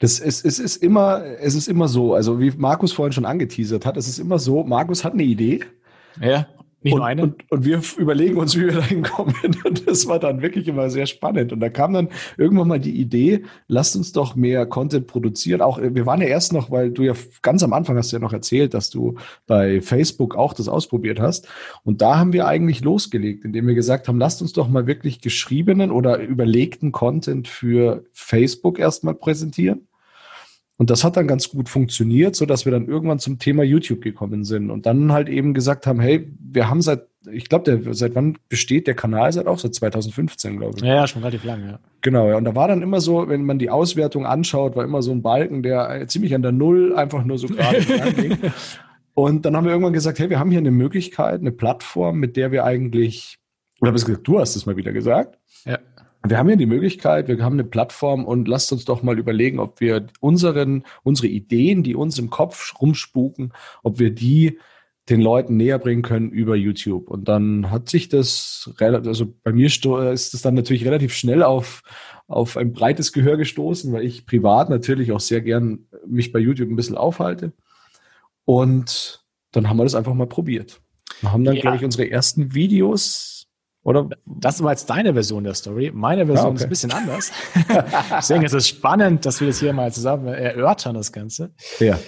Das 0.00 0.18
ist, 0.18 0.44
es 0.44 0.58
ist 0.58 0.76
immer, 0.76 1.24
es 1.24 1.54
ist 1.54 1.68
immer 1.68 1.88
so, 1.88 2.14
also 2.14 2.40
wie 2.40 2.50
Markus 2.50 2.92
vorhin 2.92 3.12
schon 3.12 3.24
angeteasert 3.24 3.86
hat, 3.86 3.96
es 3.96 4.08
ist 4.08 4.18
immer 4.18 4.38
so, 4.38 4.64
Markus 4.64 5.04
hat 5.04 5.12
eine 5.12 5.22
Idee. 5.22 5.60
Ja. 6.20 6.48
Nicht 6.82 6.92
und, 6.92 6.98
nur 6.98 7.06
eine. 7.06 7.22
Und, 7.22 7.50
und, 7.50 7.64
wir 7.64 7.80
überlegen 7.96 8.36
uns, 8.36 8.56
wie 8.56 8.66
wir 8.66 8.74
da 8.74 8.84
hinkommen. 8.84 9.34
Und 9.64 9.88
das 9.88 10.06
war 10.06 10.20
dann 10.20 10.42
wirklich 10.42 10.68
immer 10.68 10.90
sehr 10.90 11.06
spannend. 11.06 11.52
Und 11.52 11.58
da 11.58 11.70
kam 11.70 11.92
dann 11.92 12.08
irgendwann 12.36 12.68
mal 12.68 12.78
die 12.78 13.00
Idee, 13.00 13.42
lasst 13.66 13.96
uns 13.96 14.12
doch 14.12 14.36
mehr 14.36 14.64
Content 14.64 15.08
produzieren. 15.08 15.60
Auch 15.60 15.80
wir 15.82 16.06
waren 16.06 16.20
ja 16.20 16.28
erst 16.28 16.52
noch, 16.52 16.70
weil 16.70 16.90
du 16.90 17.02
ja 17.02 17.14
ganz 17.42 17.64
am 17.64 17.72
Anfang 17.72 17.96
hast 17.96 18.12
ja 18.12 18.20
noch 18.20 18.32
erzählt, 18.32 18.74
dass 18.74 18.90
du 18.90 19.16
bei 19.48 19.80
Facebook 19.80 20.36
auch 20.36 20.52
das 20.52 20.68
ausprobiert 20.68 21.18
hast. 21.18 21.48
Und 21.82 22.00
da 22.00 22.16
haben 22.16 22.32
wir 22.32 22.46
eigentlich 22.46 22.82
losgelegt, 22.82 23.44
indem 23.44 23.66
wir 23.66 23.74
gesagt 23.74 24.06
haben, 24.06 24.18
lasst 24.18 24.40
uns 24.40 24.52
doch 24.52 24.68
mal 24.68 24.86
wirklich 24.86 25.20
geschriebenen 25.20 25.90
oder 25.90 26.20
überlegten 26.20 26.92
Content 26.92 27.48
für 27.48 28.04
Facebook 28.12 28.78
erstmal 28.78 29.14
präsentieren. 29.14 29.88
Und 30.78 30.90
das 30.90 31.02
hat 31.02 31.16
dann 31.16 31.26
ganz 31.26 31.48
gut 31.48 31.68
funktioniert, 31.68 32.36
so 32.36 32.46
dass 32.46 32.64
wir 32.64 32.70
dann 32.70 32.86
irgendwann 32.86 33.18
zum 33.18 33.40
Thema 33.40 33.64
YouTube 33.64 34.00
gekommen 34.00 34.44
sind 34.44 34.70
und 34.70 34.86
dann 34.86 35.12
halt 35.12 35.28
eben 35.28 35.52
gesagt 35.52 35.88
haben, 35.88 35.98
hey, 35.98 36.32
wir 36.38 36.70
haben 36.70 36.82
seit, 36.82 37.02
ich 37.32 37.48
glaube, 37.48 37.82
seit 37.94 38.14
wann 38.14 38.38
besteht 38.48 38.86
der 38.86 38.94
Kanal? 38.94 39.32
Seit 39.32 39.48
auch 39.48 39.58
seit 39.58 39.74
2015, 39.74 40.56
glaube 40.56 40.78
ich. 40.78 40.84
Ja, 40.84 40.94
ja, 40.94 41.06
schon 41.08 41.22
relativ 41.22 41.42
lange, 41.42 41.66
ja. 41.66 41.78
Genau, 42.00 42.28
ja. 42.28 42.36
Und 42.36 42.44
da 42.44 42.54
war 42.54 42.68
dann 42.68 42.82
immer 42.82 43.00
so, 43.00 43.28
wenn 43.28 43.44
man 43.44 43.58
die 43.58 43.70
Auswertung 43.70 44.24
anschaut, 44.24 44.76
war 44.76 44.84
immer 44.84 45.02
so 45.02 45.10
ein 45.10 45.20
Balken, 45.20 45.64
der 45.64 46.06
ziemlich 46.06 46.32
an 46.32 46.42
der 46.42 46.52
Null 46.52 46.94
einfach 46.94 47.24
nur 47.24 47.38
so 47.38 47.48
gerade 47.48 48.12
ging. 48.14 48.38
Und 49.14 49.44
dann 49.46 49.56
haben 49.56 49.64
wir 49.64 49.72
irgendwann 49.72 49.92
gesagt, 49.92 50.20
hey, 50.20 50.30
wir 50.30 50.38
haben 50.38 50.52
hier 50.52 50.60
eine 50.60 50.70
Möglichkeit, 50.70 51.40
eine 51.40 51.50
Plattform, 51.50 52.20
mit 52.20 52.36
der 52.36 52.52
wir 52.52 52.64
eigentlich, 52.64 53.40
oder 53.80 53.90
gesagt, 53.90 54.28
du 54.28 54.38
hast 54.38 54.54
es 54.54 54.64
mal 54.64 54.76
wieder 54.76 54.92
gesagt. 54.92 55.40
Ja 55.64 55.80
wir 56.26 56.38
haben 56.38 56.50
ja 56.50 56.56
die 56.56 56.66
Möglichkeit, 56.66 57.28
wir 57.28 57.42
haben 57.42 57.54
eine 57.54 57.64
Plattform 57.64 58.24
und 58.24 58.48
lasst 58.48 58.72
uns 58.72 58.84
doch 58.84 59.02
mal 59.02 59.18
überlegen, 59.18 59.60
ob 59.60 59.80
wir 59.80 60.06
unseren, 60.20 60.84
unsere 61.02 61.28
Ideen, 61.28 61.82
die 61.82 61.94
uns 61.94 62.18
im 62.18 62.30
Kopf 62.30 62.74
rumspuken, 62.80 63.52
ob 63.82 63.98
wir 63.98 64.10
die 64.10 64.58
den 65.08 65.20
Leuten 65.20 65.56
näher 65.56 65.78
bringen 65.78 66.02
können 66.02 66.30
über 66.30 66.54
YouTube. 66.54 67.08
Und 67.08 67.28
dann 67.28 67.70
hat 67.70 67.88
sich 67.88 68.08
das, 68.08 68.70
also 68.78 69.32
bei 69.42 69.52
mir 69.52 69.66
ist 69.66 70.34
es 70.34 70.42
dann 70.42 70.54
natürlich 70.54 70.84
relativ 70.84 71.14
schnell 71.14 71.42
auf, 71.42 71.82
auf 72.26 72.56
ein 72.56 72.72
breites 72.72 73.12
Gehör 73.12 73.36
gestoßen, 73.36 73.92
weil 73.92 74.04
ich 74.04 74.26
privat 74.26 74.68
natürlich 74.68 75.12
auch 75.12 75.20
sehr 75.20 75.40
gern 75.40 75.86
mich 76.06 76.30
bei 76.30 76.38
YouTube 76.38 76.68
ein 76.68 76.76
bisschen 76.76 76.96
aufhalte. 76.96 77.52
Und 78.44 79.24
dann 79.52 79.68
haben 79.68 79.78
wir 79.78 79.84
das 79.84 79.94
einfach 79.94 80.14
mal 80.14 80.26
probiert. 80.26 80.80
Wir 81.20 81.32
haben 81.32 81.44
dann, 81.44 81.56
ja. 81.56 81.62
glaube 81.62 81.78
ich, 81.78 81.84
unsere 81.84 82.10
ersten 82.10 82.54
Videos 82.54 83.47
oder? 83.88 84.10
Das 84.26 84.62
war 84.62 84.72
jetzt 84.72 84.90
deine 84.90 85.14
Version 85.14 85.44
der 85.44 85.54
Story. 85.54 85.90
Meine 85.94 86.26
Version 86.26 86.46
ah, 86.46 86.50
okay. 86.50 86.56
ist 86.56 86.62
ein 86.64 86.68
bisschen 86.68 86.92
anders. 86.92 87.32
Deswegen 88.10 88.44
ist 88.44 88.52
es 88.52 88.68
spannend, 88.68 89.24
dass 89.24 89.40
wir 89.40 89.46
das 89.46 89.60
hier 89.60 89.72
mal 89.72 89.90
zusammen 89.90 90.28
erörtern, 90.28 90.94
das 90.94 91.10
Ganze. 91.10 91.54
Ja. 91.78 91.98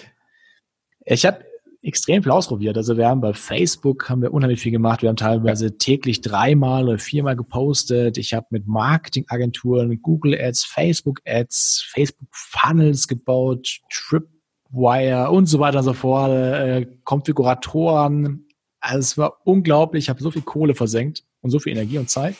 Ich 1.07 1.25
habe 1.25 1.43
extrem 1.81 2.23
viel 2.23 2.33
ausprobiert. 2.33 2.77
Also 2.77 2.99
wir 2.99 3.09
haben 3.09 3.23
bei 3.23 3.33
Facebook 3.33 4.11
haben 4.11 4.21
wir 4.21 4.35
unheimlich 4.35 4.61
viel 4.61 4.73
gemacht. 4.73 5.01
Wir 5.01 5.09
haben 5.09 5.17
teilweise 5.17 5.69
ja. 5.69 5.75
täglich 5.79 6.21
dreimal 6.21 6.87
oder 6.87 6.99
viermal 6.99 7.35
gepostet. 7.35 8.19
Ich 8.19 8.35
habe 8.35 8.47
mit 8.51 8.67
Marketingagenturen, 8.67 10.03
Google 10.03 10.39
Ads, 10.39 10.67
Facebook 10.67 11.23
Ads, 11.25 11.89
Facebook 11.91 12.29
Funnels 12.31 13.09
gebaut, 13.09 13.81
Tripwire 13.91 15.31
und 15.31 15.47
so 15.47 15.59
weiter 15.59 15.79
und 15.79 15.85
so 15.85 15.95
fort, 15.95 16.31
äh, 16.31 16.87
Konfiguratoren. 17.05 18.47
Also 18.81 18.99
es 18.99 19.17
war 19.17 19.39
unglaublich. 19.47 20.05
Ich 20.05 20.11
habe 20.11 20.23
so 20.23 20.31
viel 20.31 20.43
Kohle 20.43 20.75
versenkt 20.75 21.25
und 21.41 21.51
so 21.51 21.59
viel 21.59 21.73
Energie 21.73 21.99
und 21.99 22.11
Zeit. 22.11 22.37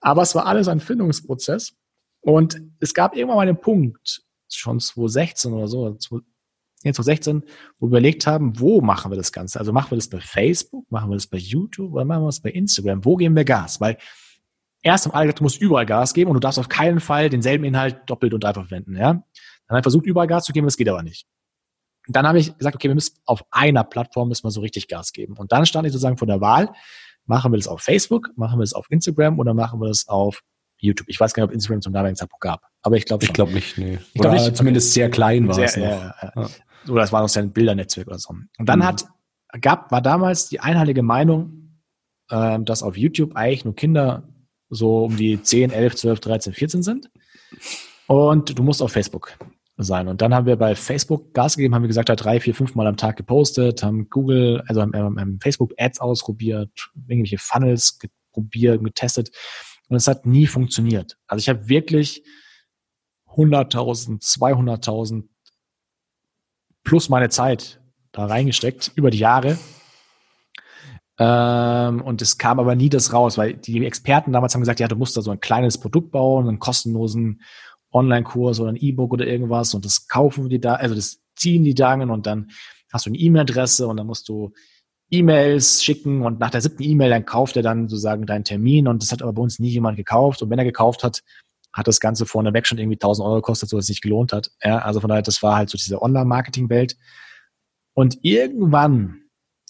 Aber 0.00 0.22
es 0.22 0.34
war 0.34 0.46
alles 0.46 0.68
ein 0.68 0.80
Findungsprozess. 0.80 1.74
Und 2.20 2.60
es 2.80 2.92
gab 2.92 3.16
irgendwann 3.16 3.36
mal 3.36 3.48
einen 3.48 3.60
Punkt, 3.60 4.22
schon 4.48 4.80
2016 4.80 5.52
oder 5.52 5.68
so, 5.68 5.94
2016, 5.94 7.42
wo 7.78 7.86
wir 7.86 7.88
überlegt 7.88 8.26
haben, 8.26 8.58
wo 8.58 8.80
machen 8.80 9.12
wir 9.12 9.16
das 9.16 9.32
Ganze? 9.32 9.58
Also 9.58 9.72
machen 9.72 9.92
wir 9.92 9.96
das 9.96 10.08
bei 10.08 10.20
Facebook, 10.20 10.90
machen 10.90 11.10
wir 11.10 11.14
das 11.14 11.26
bei 11.26 11.38
YouTube 11.38 11.92
oder 11.92 12.04
machen 12.04 12.22
wir 12.22 12.26
das 12.26 12.40
bei 12.40 12.50
Instagram? 12.50 13.04
Wo 13.04 13.16
geben 13.16 13.36
wir 13.36 13.44
Gas? 13.44 13.80
Weil 13.80 13.96
erst 14.82 15.06
am 15.06 15.12
alle 15.12 15.26
gesagt, 15.26 15.40
du 15.40 15.44
musst 15.44 15.60
überall 15.60 15.86
Gas 15.86 16.14
geben 16.14 16.30
und 16.30 16.34
du 16.34 16.40
darfst 16.40 16.58
auf 16.58 16.68
keinen 16.68 17.00
Fall 17.00 17.30
denselben 17.30 17.64
Inhalt 17.64 18.00
doppelt 18.06 18.34
und 18.34 18.42
dreifach 18.42 18.66
verwenden. 18.66 18.96
Ja? 18.96 19.12
Dann 19.12 19.22
haben 19.68 19.76
wir 19.78 19.82
versucht, 19.82 20.06
überall 20.06 20.26
Gas 20.26 20.44
zu 20.44 20.52
geben, 20.52 20.66
das 20.66 20.76
geht 20.76 20.88
aber 20.88 21.02
nicht. 21.02 21.26
Und 22.06 22.14
dann 22.14 22.26
habe 22.26 22.38
ich 22.38 22.56
gesagt, 22.56 22.76
okay, 22.76 22.88
wir 22.88 22.94
müssen 22.94 23.16
auf 23.24 23.44
einer 23.50 23.82
Plattform 23.82 24.28
müssen 24.28 24.44
wir 24.44 24.50
so 24.52 24.60
richtig 24.60 24.86
Gas 24.88 25.12
geben. 25.12 25.36
Und 25.36 25.50
dann 25.50 25.66
stand 25.66 25.86
ich 25.86 25.92
sozusagen 25.92 26.18
vor 26.18 26.28
der 26.28 26.40
Wahl, 26.40 26.72
Machen 27.26 27.52
wir 27.52 27.58
das 27.58 27.68
auf 27.68 27.80
Facebook, 27.80 28.30
machen 28.36 28.58
wir 28.58 28.62
das 28.62 28.72
auf 28.72 28.86
Instagram 28.90 29.38
oder 29.38 29.54
machen 29.54 29.80
wir 29.80 29.88
das 29.88 30.08
auf 30.08 30.40
YouTube? 30.78 31.08
Ich 31.08 31.18
weiß 31.18 31.34
gar 31.34 31.42
nicht, 31.42 31.50
ob 31.50 31.54
Instagram 31.54 31.82
zum 31.82 31.92
damaligen 31.92 32.16
Zeitpunkt 32.16 32.40
gab, 32.40 32.62
aber 32.82 32.96
ich 32.96 33.04
glaube 33.04 33.24
Ich 33.24 33.32
glaube 33.32 33.52
nicht, 33.52 33.78
nee. 33.78 33.98
Ich 34.14 34.20
glaube 34.20 34.36
nicht. 34.36 34.56
Zumindest 34.56 34.92
sehr 34.92 35.10
klein 35.10 35.48
war 35.48 35.58
es 35.58 35.76
noch. 35.76 35.84
Ja, 35.84 36.14
ja. 36.22 36.32
ja. 36.36 36.48
Oder 36.88 37.02
es 37.02 37.12
war 37.12 37.22
noch 37.22 37.34
ein 37.36 37.52
Bildernetzwerk 37.52 38.06
oder 38.06 38.18
so. 38.18 38.30
Und 38.30 38.68
dann 38.68 38.78
mhm. 38.78 38.84
hat, 38.84 39.06
gab, 39.60 39.90
war 39.90 40.00
damals 40.00 40.48
die 40.48 40.60
einheilige 40.60 41.02
Meinung, 41.02 41.80
ähm, 42.30 42.64
dass 42.64 42.82
auf 42.82 42.96
YouTube 42.96 43.34
eigentlich 43.34 43.64
nur 43.64 43.74
Kinder 43.74 44.28
so 44.68 45.04
um 45.04 45.16
die 45.16 45.42
10, 45.42 45.70
11, 45.70 45.96
12, 45.96 46.20
13, 46.20 46.52
14 46.52 46.82
sind. 46.82 47.10
Und 48.06 48.56
du 48.56 48.62
musst 48.62 48.82
auf 48.82 48.92
Facebook 48.92 49.36
sein. 49.76 50.08
Und 50.08 50.22
dann 50.22 50.34
haben 50.34 50.46
wir 50.46 50.56
bei 50.56 50.74
Facebook 50.74 51.34
Gas 51.34 51.56
gegeben, 51.56 51.74
haben 51.74 51.82
wir 51.82 51.88
gesagt, 51.88 52.08
drei, 52.14 52.40
vier, 52.40 52.54
fünf 52.54 52.74
Mal 52.74 52.86
am 52.86 52.96
Tag 52.96 53.16
gepostet, 53.16 53.82
haben 53.82 54.08
Google, 54.08 54.62
also 54.66 54.80
haben, 54.80 54.94
haben 54.94 55.38
Facebook 55.40 55.74
Ads 55.78 56.00
ausprobiert, 56.00 56.70
irgendwelche 57.06 57.38
Funnels 57.38 57.98
probiert, 58.32 58.82
getestet. 58.82 59.30
Und 59.88 59.96
es 59.96 60.08
hat 60.08 60.26
nie 60.26 60.46
funktioniert. 60.46 61.16
Also 61.26 61.40
ich 61.40 61.48
habe 61.48 61.68
wirklich 61.68 62.24
100.000, 63.28 64.22
200.000 64.22 65.24
plus 66.82 67.08
meine 67.08 67.28
Zeit 67.28 67.80
da 68.12 68.26
reingesteckt 68.26 68.92
über 68.94 69.10
die 69.10 69.18
Jahre. 69.18 69.58
Ähm, 71.18 72.02
und 72.02 72.20
es 72.22 72.38
kam 72.38 72.60
aber 72.60 72.74
nie 72.74 72.88
das 72.88 73.12
raus, 73.12 73.38
weil 73.38 73.54
die 73.54 73.84
Experten 73.84 74.32
damals 74.32 74.54
haben 74.54 74.60
gesagt, 74.60 74.80
ja, 74.80 74.88
du 74.88 74.96
musst 74.96 75.16
da 75.16 75.22
so 75.22 75.30
ein 75.30 75.40
kleines 75.40 75.78
Produkt 75.78 76.12
bauen, 76.12 76.48
einen 76.48 76.58
kostenlosen 76.58 77.42
Online-Kurs 77.96 78.60
oder 78.60 78.70
ein 78.70 78.76
E-Book 78.76 79.12
oder 79.12 79.26
irgendwas 79.26 79.74
und 79.74 79.84
das 79.84 80.08
kaufen 80.08 80.48
die 80.48 80.60
da, 80.60 80.74
also 80.74 80.94
das 80.94 81.20
ziehen 81.34 81.64
die 81.64 81.74
dann 81.74 82.10
und 82.10 82.26
dann 82.26 82.50
hast 82.92 83.06
du 83.06 83.10
eine 83.10 83.18
E-Mail-Adresse 83.18 83.86
und 83.86 83.96
dann 83.96 84.06
musst 84.06 84.28
du 84.28 84.52
E-Mails 85.10 85.84
schicken 85.84 86.22
und 86.22 86.40
nach 86.40 86.50
der 86.50 86.60
siebten 86.60 86.82
E-Mail 86.82 87.10
dann 87.10 87.24
kauft 87.24 87.56
er 87.56 87.62
dann 87.62 87.88
sozusagen 87.88 88.26
deinen 88.26 88.44
Termin 88.44 88.88
und 88.88 89.02
das 89.02 89.12
hat 89.12 89.22
aber 89.22 89.32
bei 89.32 89.42
uns 89.42 89.58
nie 89.58 89.70
jemand 89.70 89.96
gekauft 89.96 90.42
und 90.42 90.50
wenn 90.50 90.58
er 90.58 90.64
gekauft 90.64 91.04
hat, 91.04 91.22
hat 91.72 91.86
das 91.86 92.00
Ganze 92.00 92.24
vorneweg 92.24 92.66
schon 92.66 92.78
irgendwie 92.78 92.96
1000 92.96 93.26
Euro 93.26 93.36
gekostet, 93.36 93.68
so 93.68 93.76
dass 93.76 93.84
es 93.84 93.88
sich 93.88 94.00
gelohnt 94.00 94.32
hat. 94.32 94.50
Ja, 94.62 94.78
also 94.78 95.00
von 95.00 95.08
daher, 95.08 95.22
das 95.22 95.42
war 95.42 95.56
halt 95.56 95.68
so 95.68 95.76
diese 95.76 96.00
Online-Marketing-Welt. 96.00 96.96
Und 97.92 98.18
irgendwann 98.22 99.25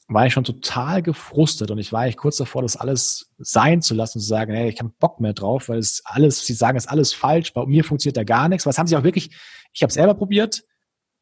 war 0.09 0.27
ich 0.27 0.33
schon 0.33 0.45
total 0.45 1.03
gefrustet 1.03 1.71
und 1.71 1.79
ich 1.79 1.93
war 1.93 2.03
eigentlich 2.03 2.17
kurz 2.17 2.37
davor, 2.37 2.63
das 2.63 2.77
alles 2.77 3.33
sein 3.39 3.83
zu 3.83 3.95
lassen 3.95 4.19
und 4.19 4.23
zu 4.23 4.29
sagen, 4.29 4.55
hey, 4.55 4.69
ich 4.69 4.79
habe 4.79 4.93
Bock 5.01 5.21
mehr 5.21 5.33
drauf, 5.33 5.69
weil 5.69 5.79
es 5.79 6.03
alles, 6.05 6.47
sie 6.47 6.53
sagen, 6.53 6.77
es 6.77 6.85
ist 6.85 6.91
alles 6.91 7.13
falsch, 7.13 7.53
bei 7.53 7.67
mir 7.67 7.83
funktioniert 7.83 8.17
da 8.17 8.25
gar 8.25 8.49
nichts. 8.49 8.67
Was 8.67 8.79
haben 8.79 8.87
sie 8.87 8.97
auch 8.97 9.03
wirklich, 9.03 9.31
ich 9.73 9.83
habe 9.83 9.93
selber 9.93 10.15
probiert, 10.15 10.63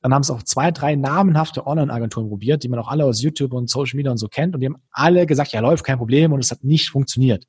dann 0.03 0.13
haben 0.13 0.21
es 0.21 0.31
auch 0.31 0.43
zwei, 0.43 0.71
drei 0.71 0.97
namenhafte 0.97 1.67
Online-Agenturen 1.67 2.29
probiert, 2.29 2.63
die 2.63 2.69
man 2.69 2.79
auch 2.79 2.89
alle 2.89 3.07
aus 3.07 3.23
YouTube 3.23 3.55
und 3.55 3.71
Social 3.71 3.97
Media 3.97 4.13
und 4.13 4.19
so 4.19 4.29
kennt 4.29 4.55
und 4.55 4.61
die 4.61 4.67
haben 4.67 4.83
alle 4.91 5.25
gesagt, 5.25 5.53
ja, 5.53 5.61
läuft 5.61 5.85
kein 5.85 5.97
Problem 5.97 6.33
und 6.33 6.41
es 6.41 6.51
hat 6.51 6.63
nicht 6.63 6.91
funktioniert. 6.91 7.47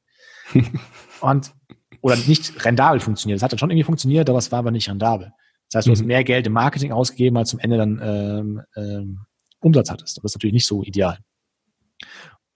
und 1.22 1.54
oder 2.02 2.16
nicht 2.16 2.64
rendabel 2.64 3.00
funktioniert. 3.00 3.38
Es 3.38 3.44
hat 3.44 3.52
dann 3.52 3.60
schon 3.60 3.72
irgendwie 3.72 3.84
funktioniert, 3.84 4.30
aber 4.30 4.38
es 4.38 4.52
war 4.52 4.60
aber 4.60 4.72
nicht 4.72 4.88
rendabel. 4.88 5.34
Das 5.70 5.80
heißt, 5.80 5.88
du 5.88 5.92
mhm. 5.92 5.96
hast 5.96 6.06
mehr 6.06 6.24
Geld 6.24 6.48
im 6.48 6.54
Marketing 6.54 6.92
ausgegeben, 6.92 7.36
als 7.36 7.50
zum 7.50 7.60
Ende 7.60 7.78
dann 7.78 8.00
ähm, 8.02 8.62
ähm, 8.78 9.20
Umsatz 9.66 9.90
hattest. 9.90 10.18
Das 10.18 10.24
ist 10.24 10.36
natürlich 10.36 10.54
nicht 10.54 10.68
so 10.68 10.84
ideal. 10.84 11.18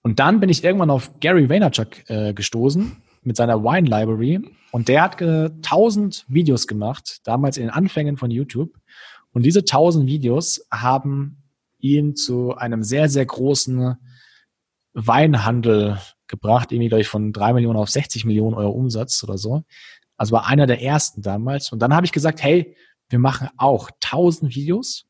Und 0.01 0.19
dann 0.19 0.39
bin 0.39 0.49
ich 0.49 0.63
irgendwann 0.63 0.91
auf 0.91 1.19
Gary 1.19 1.49
Vaynerchuk 1.49 2.09
äh, 2.09 2.33
gestoßen 2.33 3.01
mit 3.23 3.35
seiner 3.35 3.63
Wine 3.63 3.89
Library 3.89 4.39
und 4.71 4.87
der 4.87 5.01
hat 5.01 5.21
äh, 5.21 5.45
1000 5.45 6.25
Videos 6.27 6.67
gemacht, 6.67 7.19
damals 7.23 7.57
in 7.57 7.63
den 7.63 7.71
Anfängen 7.71 8.15
von 8.17 8.31
YouTube. 8.31 8.77
Und 9.31 9.43
diese 9.43 9.59
1000 9.59 10.07
Videos 10.07 10.65
haben 10.71 11.43
ihn 11.79 12.15
zu 12.15 12.55
einem 12.55 12.83
sehr, 12.83 13.09
sehr 13.09 13.25
großen 13.25 13.97
Weinhandel 14.93 15.99
gebracht, 16.27 16.71
irgendwie, 16.71 16.89
glaube 16.89 17.01
ich, 17.01 17.07
von 17.07 17.33
drei 17.33 17.53
Millionen 17.53 17.79
auf 17.79 17.89
60 17.89 18.25
Millionen 18.25 18.55
Euro 18.55 18.71
Umsatz 18.71 19.23
oder 19.23 19.37
so. 19.37 19.63
Also 20.17 20.33
war 20.33 20.47
einer 20.47 20.67
der 20.67 20.81
ersten 20.81 21.21
damals. 21.21 21.71
Und 21.71 21.79
dann 21.79 21.93
habe 21.93 22.05
ich 22.05 22.11
gesagt, 22.11 22.43
hey, 22.43 22.75
wir 23.09 23.19
machen 23.19 23.49
auch 23.57 23.89
1000 24.03 24.55
Videos 24.55 25.08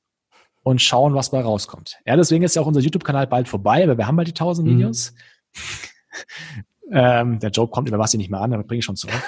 und 0.63 0.81
schauen, 0.81 1.13
was 1.13 1.31
bei 1.31 1.41
rauskommt. 1.41 1.97
Ja, 2.05 2.15
deswegen 2.15 2.43
ist 2.43 2.55
ja 2.55 2.61
auch 2.61 2.67
unser 2.67 2.81
YouTube-Kanal 2.81 3.27
bald 3.27 3.47
vorbei, 3.47 3.87
weil 3.87 3.97
wir 3.97 4.07
haben 4.07 4.15
bald 4.15 4.27
die 4.27 4.33
1000 4.33 4.67
mhm. 4.67 4.71
Videos. 4.71 5.13
ähm, 6.91 7.39
der 7.39 7.49
Joke 7.51 7.71
kommt 7.71 7.87
über 7.87 7.99
was 7.99 8.13
ich 8.13 8.17
nicht 8.17 8.29
mehr 8.29 8.41
an, 8.41 8.53
aber 8.53 8.63
bringe 8.63 8.79
ich 8.79 8.85
schon 8.85 8.95
zu 8.95 9.07
oft. 9.07 9.23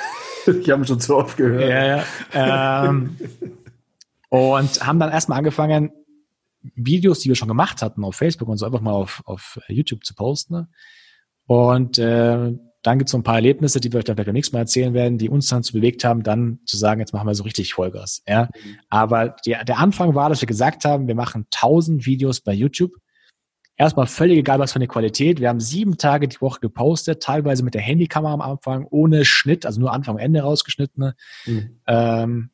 ich 0.61 0.69
habe 0.69 0.85
schon 0.85 0.99
zu 0.99 1.15
oft 1.15 1.37
gehört. 1.37 1.69
Ja, 1.69 2.03
ja. 2.33 2.85
Ähm, 2.85 3.17
und 4.29 4.85
haben 4.85 4.99
dann 4.99 5.11
erstmal 5.11 5.37
angefangen, 5.37 5.91
Videos, 6.75 7.19
die 7.19 7.29
wir 7.29 7.35
schon 7.35 7.47
gemacht 7.47 7.81
hatten 7.81 8.03
auf 8.03 8.15
Facebook 8.15 8.47
und 8.47 8.57
so 8.57 8.65
einfach 8.65 8.81
mal 8.81 8.93
auf, 8.93 9.21
auf 9.25 9.59
YouTube 9.67 10.05
zu 10.05 10.13
posten. 10.13 10.67
Und 11.47 11.97
äh, 11.97 12.53
dann 12.83 12.97
gibt 12.97 13.09
es 13.09 13.11
so 13.11 13.17
ein 13.17 13.23
paar 13.23 13.35
Erlebnisse, 13.35 13.79
die 13.79 13.91
wir 13.91 13.99
euch 13.99 14.05
dann 14.05 14.15
vielleicht 14.15 14.27
beim 14.27 14.33
nächsten 14.33 14.55
Mal 14.55 14.61
erzählen 14.61 14.93
werden, 14.93 15.17
die 15.17 15.29
uns 15.29 15.47
dann 15.47 15.63
zu 15.63 15.73
bewegt 15.73 16.03
haben, 16.03 16.23
dann 16.23 16.59
zu 16.65 16.77
sagen, 16.77 16.99
jetzt 16.99 17.13
machen 17.13 17.27
wir 17.27 17.35
so 17.35 17.43
richtig 17.43 17.73
Vollgas. 17.73 18.23
Ja? 18.27 18.45
Mhm. 18.45 18.77
Aber 18.89 19.35
die, 19.45 19.55
der 19.67 19.77
Anfang 19.77 20.15
war, 20.15 20.29
dass 20.29 20.41
wir 20.41 20.47
gesagt 20.47 20.83
haben, 20.85 21.07
wir 21.07 21.15
machen 21.15 21.45
1000 21.53 22.05
Videos 22.05 22.41
bei 22.41 22.53
YouTube. 22.53 22.93
Erstmal 23.77 24.07
völlig 24.07 24.37
egal, 24.37 24.59
was 24.59 24.73
für 24.73 24.77
eine 24.77 24.87
Qualität. 24.87 25.39
Wir 25.39 25.49
haben 25.49 25.59
sieben 25.59 25.97
Tage 25.97 26.27
die 26.27 26.41
Woche 26.41 26.59
gepostet, 26.59 27.21
teilweise 27.21 27.63
mit 27.63 27.73
der 27.73 27.81
Handykamera 27.81 28.33
am 28.33 28.41
Anfang, 28.41 28.85
ohne 28.89 29.25
Schnitt, 29.25 29.65
also 29.65 29.79
nur 29.79 29.93
Anfang 29.93 30.15
und 30.15 30.21
Ende 30.21 30.41
rausgeschnitten. 30.41 31.13
Mhm. 31.45 31.81
Ähm, 31.87 32.49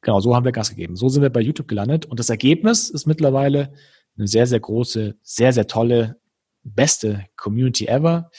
genau, 0.00 0.20
so 0.20 0.34
haben 0.34 0.44
wir 0.44 0.52
Gas 0.52 0.70
gegeben. 0.70 0.96
So 0.96 1.08
sind 1.08 1.22
wir 1.22 1.30
bei 1.30 1.40
YouTube 1.40 1.68
gelandet. 1.68 2.06
Und 2.06 2.18
das 2.18 2.30
Ergebnis 2.30 2.90
ist 2.90 3.06
mittlerweile 3.06 3.72
eine 4.16 4.26
sehr, 4.26 4.46
sehr 4.46 4.60
große, 4.60 5.16
sehr, 5.22 5.52
sehr 5.52 5.66
tolle, 5.66 6.20
beste 6.64 7.26
Community 7.36 7.86
ever. 7.86 8.30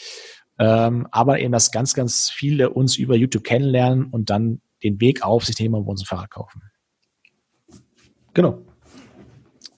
Ähm, 0.58 1.08
aber 1.12 1.40
eben, 1.40 1.52
dass 1.52 1.72
ganz, 1.72 1.94
ganz 1.94 2.30
viele 2.30 2.70
uns 2.70 2.98
über 2.98 3.16
YouTube 3.16 3.44
kennenlernen 3.44 4.06
und 4.06 4.30
dann 4.30 4.62
den 4.84 5.02
Weg 5.02 5.24
auf 5.24 5.46
sich 5.46 5.60
nehmen 5.60 5.76
und 5.76 5.86
uns 5.86 6.02
ein 6.02 6.06
Fahrrad 6.06 6.32
kaufen. 6.32 6.62
Genau. 8.34 8.62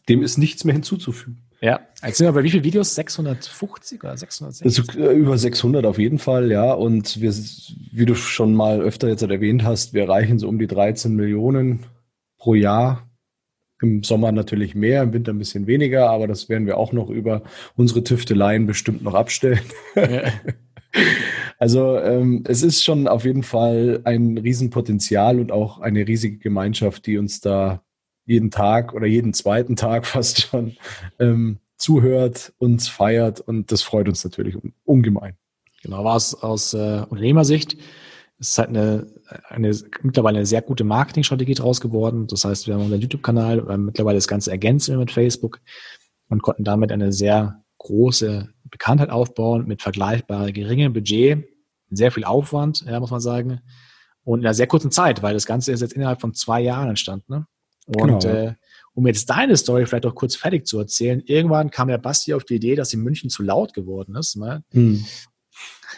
Dem 0.10 0.24
ist 0.24 0.38
nichts 0.38 0.64
mehr 0.64 0.74
hinzuzufügen. 0.74 1.44
Ja, 1.60 1.80
jetzt 2.06 2.18
sind 2.18 2.28
wir 2.28 2.34
bei 2.34 2.44
wie 2.44 2.52
vielen 2.52 2.64
Videos? 2.64 2.94
650 2.94 4.04
oder 4.04 4.16
660? 4.16 4.66
Also, 4.66 5.00
äh, 5.02 5.14
über 5.16 5.38
600 5.38 5.86
auf 5.86 5.98
jeden 5.98 6.20
Fall, 6.20 6.52
ja. 6.52 6.72
Und 6.74 7.20
wir, 7.20 7.34
wie 7.34 8.06
du 8.06 8.14
schon 8.14 8.54
mal 8.54 8.80
öfter 8.80 9.08
jetzt 9.08 9.24
erwähnt 9.24 9.64
hast, 9.64 9.94
wir 9.94 10.04
erreichen 10.04 10.38
so 10.38 10.48
um 10.48 10.60
die 10.60 10.68
13 10.68 11.16
Millionen 11.16 11.86
pro 12.38 12.54
Jahr. 12.54 13.10
Im 13.82 14.04
Sommer 14.04 14.32
natürlich 14.32 14.76
mehr, 14.76 15.04
im 15.04 15.14
Winter 15.14 15.34
ein 15.34 15.38
bisschen 15.38 15.68
weniger, 15.68 16.10
aber 16.10 16.28
das 16.28 16.50
werden 16.50 16.66
wir 16.66 16.78
auch 16.78 16.94
noch 16.94 17.10
über 17.10 17.44
unsere 17.76 18.04
Tüfteleien 18.04 18.66
bestimmt 18.66 19.04
noch 19.04 19.14
abstellen. 19.14 19.62
Ja. 19.96 20.32
Also 21.60 21.98
ähm, 21.98 22.44
es 22.48 22.62
ist 22.62 22.84
schon 22.84 23.08
auf 23.08 23.26
jeden 23.26 23.44
Fall 23.44 24.02
ein 24.04 24.38
Riesenpotenzial 24.38 25.40
und 25.40 25.52
auch 25.52 25.80
eine 25.80 26.08
riesige 26.08 26.38
Gemeinschaft, 26.38 27.08
die 27.08 27.18
uns 27.18 27.42
da 27.42 27.82
jeden 28.26 28.52
Tag 28.52 28.94
oder 28.94 29.08
jeden 29.08 29.34
zweiten 29.34 29.76
Tag 29.76 30.06
fast 30.06 30.42
schon 30.42 30.78
ähm, 31.20 31.58
zuhört, 31.78 32.54
uns 32.60 32.88
feiert 32.88 33.40
und 33.40 33.72
das 33.72 33.82
freut 33.82 34.08
uns 34.08 34.24
natürlich 34.24 34.58
ungemein. 34.84 35.36
Genau, 35.84 36.04
war 36.04 36.18
es 36.18 36.36
aus 36.36 36.74
äh, 36.74 37.04
Unternehmersicht. 37.10 37.78
Es 38.40 38.50
ist 38.50 38.58
halt 38.60 38.70
eine, 38.70 39.08
eine 39.48 39.76
mittlerweile 40.04 40.38
eine 40.38 40.46
sehr 40.46 40.62
gute 40.62 40.84
Marketingstrategie 40.84 41.56
draus 41.56 41.82
geworden. 41.82 42.28
Das 42.28 42.46
heißt, 42.46 42.68
wir 42.68 42.76
haben 42.76 42.84
unseren 42.84 43.02
YouTube-Kanal, 43.02 43.68
äh, 43.70 43.78
mittlerweile 43.78 44.18
das 44.18 44.28
Ganze 44.28 44.52
ergänzen 44.52 44.98
mit 45.00 45.12
Facebook 45.12 45.60
und 46.30 46.44
konnten 46.44 46.64
damit 46.64 46.92
eine 46.92 47.14
sehr 47.14 47.64
große 47.78 48.50
Bekanntheit 48.66 49.10
aufbauen 49.10 49.66
mit 49.66 49.82
vergleichbar 49.82 50.52
geringem 50.52 50.94
Budget, 50.94 51.48
sehr 51.90 52.12
viel 52.12 52.24
Aufwand, 52.26 52.84
ja, 52.86 53.00
muss 53.00 53.12
man 53.12 53.22
sagen, 53.22 53.62
und 54.24 54.40
in 54.40 54.46
einer 54.46 54.54
sehr 54.54 54.68
kurzen 54.68 54.92
Zeit, 54.92 55.24
weil 55.24 55.34
das 55.34 55.46
Ganze 55.46 55.72
ist 55.72 55.82
jetzt 55.82 55.94
innerhalb 55.94 56.20
von 56.20 56.34
zwei 56.34 56.60
Jahren 56.60 56.90
entstanden. 56.90 57.32
Ne? 57.32 57.48
Und 57.88 58.24
genau. 58.24 58.36
äh, 58.36 58.56
um 58.94 59.08
jetzt 59.08 59.30
deine 59.30 59.56
Story 59.56 59.86
vielleicht 59.86 60.06
auch 60.06 60.16
kurz 60.16 60.36
fertig 60.36 60.68
zu 60.68 60.80
erzählen, 60.80 61.22
irgendwann 61.26 61.72
kam 61.72 61.88
der 61.88 61.98
Basti 61.98 62.34
auf 62.34 62.44
die 62.44 62.56
Idee, 62.56 62.76
dass 62.76 62.94
in 62.94 63.02
München 63.02 63.30
zu 63.30 63.42
laut 63.44 63.74
geworden 63.74 64.16
ist. 64.16 64.36
Ne? 64.36 64.64
Hm. 64.72 65.06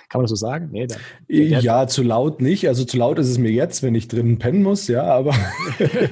Kann 0.10 0.20
man 0.20 0.24
das 0.24 0.32
so 0.32 0.36
sagen? 0.36 0.70
Nee, 0.72 0.88
der, 0.88 0.98
der, 1.28 1.60
ja, 1.60 1.88
zu 1.88 2.04
laut 2.04 2.42
nicht. 2.42 2.68
Also 2.68 2.86
zu 2.86 2.98
laut 2.98 3.20
ist 3.20 3.30
es 3.30 3.38
mir 3.38 3.52
jetzt, 3.52 3.84
wenn 3.84 3.96
ich 3.96 4.08
drinnen 4.08 4.40
pennen 4.40 4.64
muss, 4.64 4.88
ja, 4.88 5.04
aber 5.04 5.34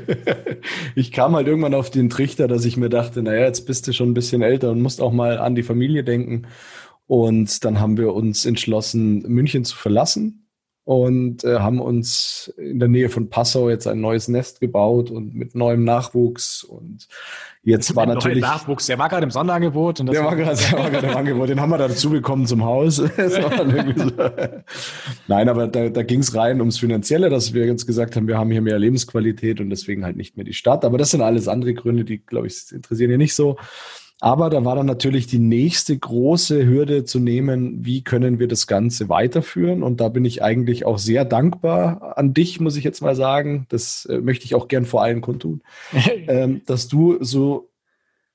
ich 0.95 1.11
kam 1.11 1.35
halt 1.35 1.47
irgendwann 1.47 1.73
auf 1.73 1.89
den 1.89 2.09
Trichter, 2.09 2.47
dass 2.47 2.65
ich 2.65 2.77
mir 2.77 2.89
dachte, 2.89 3.21
naja, 3.21 3.45
jetzt 3.45 3.65
bist 3.65 3.87
du 3.87 3.93
schon 3.93 4.09
ein 4.09 4.15
bisschen 4.15 4.41
älter 4.41 4.71
und 4.71 4.81
musst 4.81 5.01
auch 5.01 5.11
mal 5.11 5.37
an 5.37 5.55
die 5.55 5.63
Familie 5.63 6.03
denken. 6.03 6.47
Und 7.05 7.63
dann 7.63 7.79
haben 7.79 7.97
wir 7.97 8.13
uns 8.13 8.45
entschlossen, 8.45 9.19
München 9.27 9.63
zu 9.63 9.75
verlassen 9.77 10.46
und 10.87 11.43
äh, 11.43 11.59
haben 11.59 11.81
uns 11.81 12.53
in 12.55 12.79
der 12.79 12.87
Nähe 12.87 13.09
von 13.09 13.29
Passau 13.29 13.69
jetzt 13.69 13.87
ein 13.87 13.99
neues 13.99 14.29
Nest 14.29 14.61
gebaut 14.61 15.11
und 15.11 15.35
mit 15.35 15.53
neuem 15.53 15.83
Nachwuchs 15.83 16.63
und 16.63 17.09
jetzt 17.61 17.93
war 17.93 18.05
natürlich 18.05 18.39
Nachwuchs, 18.39 18.85
der 18.85 18.97
war 18.97 19.09
gerade 19.09 19.25
im 19.25 19.31
Sonderangebot 19.31 19.99
und 19.99 20.05
das 20.05 20.15
der 20.15 20.23
war 20.23 20.37
gerade 20.37 20.57
der 20.71 20.79
war 20.79 20.89
gerade 20.89 21.07
im 21.07 21.17
Angebot, 21.17 21.49
den 21.49 21.59
haben 21.59 21.71
wir 21.71 21.77
dazu 21.77 22.09
bekommen 22.09 22.47
zum 22.47 22.63
Haus. 22.63 22.95
so. 22.95 23.05
Nein, 25.27 25.49
aber 25.49 25.67
da, 25.67 25.89
da 25.89 26.03
ging 26.03 26.21
es 26.21 26.33
rein 26.33 26.61
ums 26.61 26.77
Finanzielle, 26.77 27.29
dass 27.29 27.53
wir 27.53 27.65
jetzt 27.65 27.85
gesagt 27.85 28.15
haben, 28.15 28.29
wir 28.29 28.37
haben 28.37 28.51
hier 28.51 28.61
mehr 28.61 28.79
Lebensqualität 28.79 29.59
und 29.59 29.69
deswegen 29.69 30.05
halt 30.05 30.15
nicht 30.15 30.37
mehr 30.37 30.45
die 30.45 30.53
Stadt. 30.53 30.85
Aber 30.85 30.97
das 30.97 31.11
sind 31.11 31.19
alles 31.19 31.49
andere 31.49 31.73
Gründe, 31.73 32.05
die 32.05 32.19
glaube 32.19 32.47
ich 32.47 32.71
interessieren 32.71 33.09
hier 33.09 33.17
nicht 33.17 33.35
so. 33.35 33.57
Aber 34.19 34.49
da 34.49 34.65
war 34.65 34.75
dann 34.75 34.87
natürlich 34.87 35.27
die 35.27 35.37
nächste 35.37 35.95
große 35.95 36.65
Hürde 36.65 37.05
zu 37.05 37.19
nehmen, 37.19 37.85
wie 37.85 38.03
können 38.03 38.39
wir 38.39 38.47
das 38.47 38.65
Ganze 38.65 39.09
weiterführen? 39.09 39.83
Und 39.83 40.01
da 40.01 40.09
bin 40.09 40.25
ich 40.25 40.41
eigentlich 40.41 40.85
auch 40.85 40.97
sehr 40.97 41.23
dankbar 41.23 42.17
an 42.17 42.33
dich, 42.33 42.59
muss 42.59 42.77
ich 42.77 42.83
jetzt 42.83 43.01
mal 43.01 43.15
sagen. 43.15 43.67
Das 43.69 44.05
äh, 44.05 44.17
möchte 44.19 44.45
ich 44.45 44.55
auch 44.55 44.67
gern 44.67 44.85
vor 44.85 45.03
allen 45.03 45.21
kundtun, 45.21 45.61
ähm, 46.27 46.61
dass 46.65 46.87
du 46.87 47.23
so, 47.23 47.69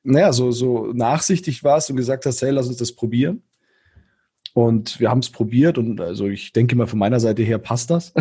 naja, 0.04 0.32
so, 0.32 0.52
so 0.52 0.92
nachsichtig 0.92 1.64
warst 1.64 1.90
und 1.90 1.96
gesagt 1.96 2.26
hast, 2.26 2.42
hey, 2.42 2.50
lass 2.50 2.68
uns 2.68 2.76
das 2.76 2.92
probieren. 2.92 3.42
Und 4.54 5.00
wir 5.00 5.08
haben 5.08 5.20
es 5.20 5.30
probiert 5.30 5.78
und 5.78 6.00
also 6.00 6.28
ich 6.28 6.52
denke 6.52 6.76
mal 6.76 6.86
von 6.86 6.98
meiner 6.98 7.20
Seite 7.20 7.42
her 7.42 7.58
passt 7.58 7.90
das. 7.90 8.12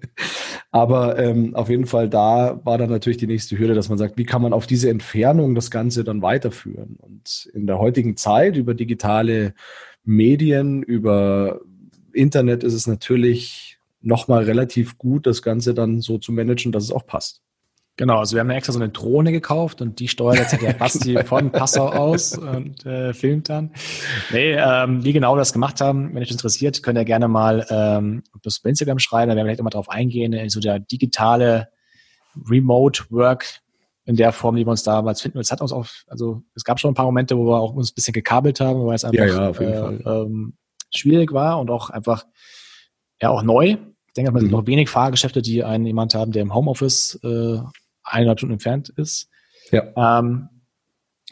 Aber 0.70 1.18
ähm, 1.18 1.54
auf 1.54 1.68
jeden 1.68 1.86
Fall 1.86 2.08
da 2.08 2.60
war 2.64 2.78
dann 2.78 2.88
natürlich 2.88 3.18
die 3.18 3.26
nächste 3.26 3.58
Hürde, 3.58 3.74
dass 3.74 3.90
man 3.90 3.98
sagt, 3.98 4.16
wie 4.16 4.24
kann 4.24 4.40
man 4.40 4.54
auf 4.54 4.66
diese 4.66 4.88
Entfernung 4.88 5.54
das 5.54 5.70
Ganze 5.70 6.04
dann 6.04 6.22
weiterführen? 6.22 6.96
Und 7.00 7.50
in 7.52 7.66
der 7.66 7.78
heutigen 7.78 8.16
Zeit 8.16 8.56
über 8.56 8.72
digitale 8.72 9.52
Medien, 10.04 10.82
über 10.82 11.60
Internet 12.14 12.64
ist 12.64 12.74
es 12.74 12.86
natürlich 12.86 13.78
nochmal 14.00 14.44
relativ 14.44 14.96
gut, 14.96 15.26
das 15.26 15.42
Ganze 15.42 15.74
dann 15.74 16.00
so 16.00 16.16
zu 16.16 16.32
managen, 16.32 16.72
dass 16.72 16.84
es 16.84 16.92
auch 16.92 17.06
passt. 17.06 17.42
Genau, 17.98 18.20
also 18.20 18.36
wir 18.36 18.40
haben 18.40 18.50
extra 18.50 18.72
so 18.72 18.78
eine 18.78 18.90
Drohne 18.90 19.32
gekauft 19.32 19.82
und 19.82 19.98
die 19.98 20.06
steuert 20.06 20.38
jetzt 20.38 20.62
der 20.62 20.72
Basti 20.78 21.18
von 21.24 21.50
Passau 21.50 21.88
aus 21.88 22.38
und 22.38 22.86
äh, 22.86 23.12
filmt 23.12 23.48
dann. 23.48 23.72
Nee, 24.32 24.52
ähm, 24.52 25.02
wie 25.02 25.12
genau 25.12 25.34
wir 25.34 25.38
das 25.38 25.52
gemacht 25.52 25.80
haben, 25.80 26.14
wenn 26.14 26.22
euch 26.22 26.28
das 26.28 26.36
interessiert, 26.36 26.80
könnt 26.84 26.96
ihr 26.96 27.04
gerne 27.04 27.26
mal 27.26 27.66
ähm, 27.70 28.22
das 28.44 28.60
bei 28.60 28.70
Instagram 28.70 29.00
schreiben, 29.00 29.30
da 29.30 29.34
werden 29.34 29.46
wir 29.46 29.50
vielleicht 29.50 29.60
immer 29.60 29.70
drauf 29.70 29.88
eingehen, 29.88 30.48
so 30.48 30.60
der 30.60 30.78
digitale 30.78 31.70
Remote 32.48 33.02
Work 33.10 33.62
in 34.04 34.14
der 34.14 34.30
Form, 34.30 34.54
die 34.54 34.64
wir 34.64 34.70
uns 34.70 34.84
damals 34.84 35.20
finden. 35.20 35.40
Es 35.40 35.50
hat 35.50 35.60
uns 35.60 35.72
auch, 35.72 35.86
also 36.06 36.42
es 36.54 36.62
gab 36.62 36.78
schon 36.78 36.92
ein 36.92 36.94
paar 36.94 37.06
Momente, 37.06 37.36
wo 37.36 37.46
wir 37.46 37.58
auch 37.58 37.74
uns 37.74 37.90
ein 37.90 37.94
bisschen 37.96 38.14
gekabelt 38.14 38.60
haben, 38.60 38.86
weil 38.86 38.94
es 38.94 39.04
einfach 39.04 39.26
ja, 39.26 39.50
ja, 39.50 39.90
äh, 39.90 40.22
ähm, 40.22 40.54
schwierig 40.94 41.32
war 41.32 41.58
und 41.58 41.68
auch 41.68 41.90
einfach 41.90 42.26
ja 43.20 43.30
auch 43.30 43.42
neu. 43.42 43.76
Ich 44.06 44.12
denke, 44.16 44.30
es 44.30 44.38
sind 44.38 44.52
mhm. 44.52 44.56
noch 44.56 44.66
wenig 44.68 44.88
Fahrgeschäfte, 44.88 45.42
die 45.42 45.64
einen 45.64 45.84
jemand 45.84 46.14
haben, 46.14 46.30
der 46.30 46.42
im 46.42 46.54
Homeoffice 46.54 47.18
äh, 47.24 47.58
eineinhalb 48.12 48.38
Stunden 48.38 48.54
entfernt 48.54 48.88
ist. 48.90 49.28
Ja. 49.70 49.84
Ähm, 49.96 50.48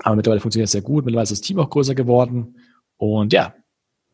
aber 0.01 0.17
mittlerweile 0.17 0.41
funktioniert 0.41 0.67
es 0.67 0.73
sehr 0.73 0.83
gut. 0.83 1.05
Mittlerweile 1.05 1.25
ist 1.25 1.33
das 1.33 1.41
Team 1.41 1.59
auch 1.59 1.71
größer 1.71 1.95
geworden. 1.95 2.57
Und 2.97 3.33
ja, 3.33 3.55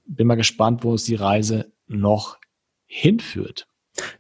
bin 0.05 0.27
mal 0.27 0.37
gespannt, 0.37 0.85
wo 0.85 0.93
uns 0.93 1.05
die 1.05 1.15
Reise 1.15 1.73
noch 1.87 2.39
hinführt. 2.87 3.67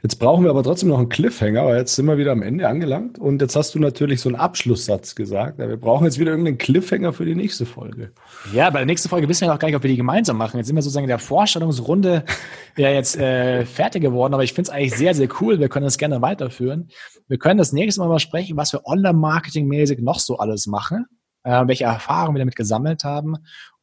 Jetzt 0.03 0.17
brauchen 0.17 0.45
wir 0.45 0.51
aber 0.51 0.63
trotzdem 0.63 0.91
noch 0.91 0.99
einen 0.99 1.09
Cliffhanger, 1.09 1.65
weil 1.65 1.79
jetzt 1.79 1.95
sind 1.95 2.05
wir 2.07 2.19
wieder 2.19 2.33
am 2.33 2.43
Ende 2.43 2.69
angelangt. 2.69 3.19
Und 3.19 3.41
jetzt 3.41 3.57
hast 3.57 3.75
du 3.75 3.79
natürlich 3.79 4.21
so 4.21 4.29
einen 4.29 4.37
Abschlusssatz 4.37 5.15
gesagt. 5.15 5.59
Wir 5.59 5.77
brauchen 5.79 6.05
jetzt 6.05 6.19
wieder 6.19 6.33
irgendeinen 6.33 6.59
Cliffhanger 6.59 7.13
für 7.13 7.25
die 7.25 7.35
nächste 7.35 7.65
Folge. 7.65 8.13
Ja, 8.53 8.69
bei 8.69 8.81
der 8.81 8.87
nächsten 8.87 9.09
Folge 9.09 9.29
wissen 9.29 9.43
wir 9.43 9.49
noch 9.49 9.59
gar 9.59 9.69
nicht, 9.69 9.77
ob 9.77 9.83
wir 9.83 9.91
die 9.91 9.97
gemeinsam 9.97 10.37
machen. 10.37 10.59
Jetzt 10.59 10.67
sind 10.67 10.77
wir 10.77 10.83
sozusagen 10.83 11.05
in 11.05 11.09
der 11.09 11.19
Vorstellungsrunde 11.19 12.25
ja 12.77 12.91
jetzt 12.91 13.17
äh, 13.17 13.65
fertig 13.65 14.03
geworden, 14.03 14.35
aber 14.35 14.45
ich 14.45 14.53
finde 14.53 14.71
es 14.71 14.75
eigentlich 14.75 14.95
sehr, 14.95 15.15
sehr 15.15 15.29
cool. 15.41 15.59
Wir 15.59 15.71
können 15.71 15.85
das 15.85 15.99
gerne 15.99 16.21
weiterführen. 16.21 16.89
Wir 17.29 17.39
können 17.39 17.59
das 17.59 17.73
nächste 17.73 18.01
Mal 18.03 18.09
mal 18.09 18.19
sprechen, 18.19 18.57
was 18.59 18.73
wir 18.75 18.85
Online-Marketing-mäßig 18.85 20.01
noch 20.03 20.19
so 20.19 20.37
alles 20.37 20.67
machen, 20.67 21.07
äh, 21.45 21.67
welche 21.67 21.85
Erfahrungen 21.85 22.35
wir 22.35 22.41
damit 22.41 22.57
gesammelt 22.57 23.05
haben 23.05 23.37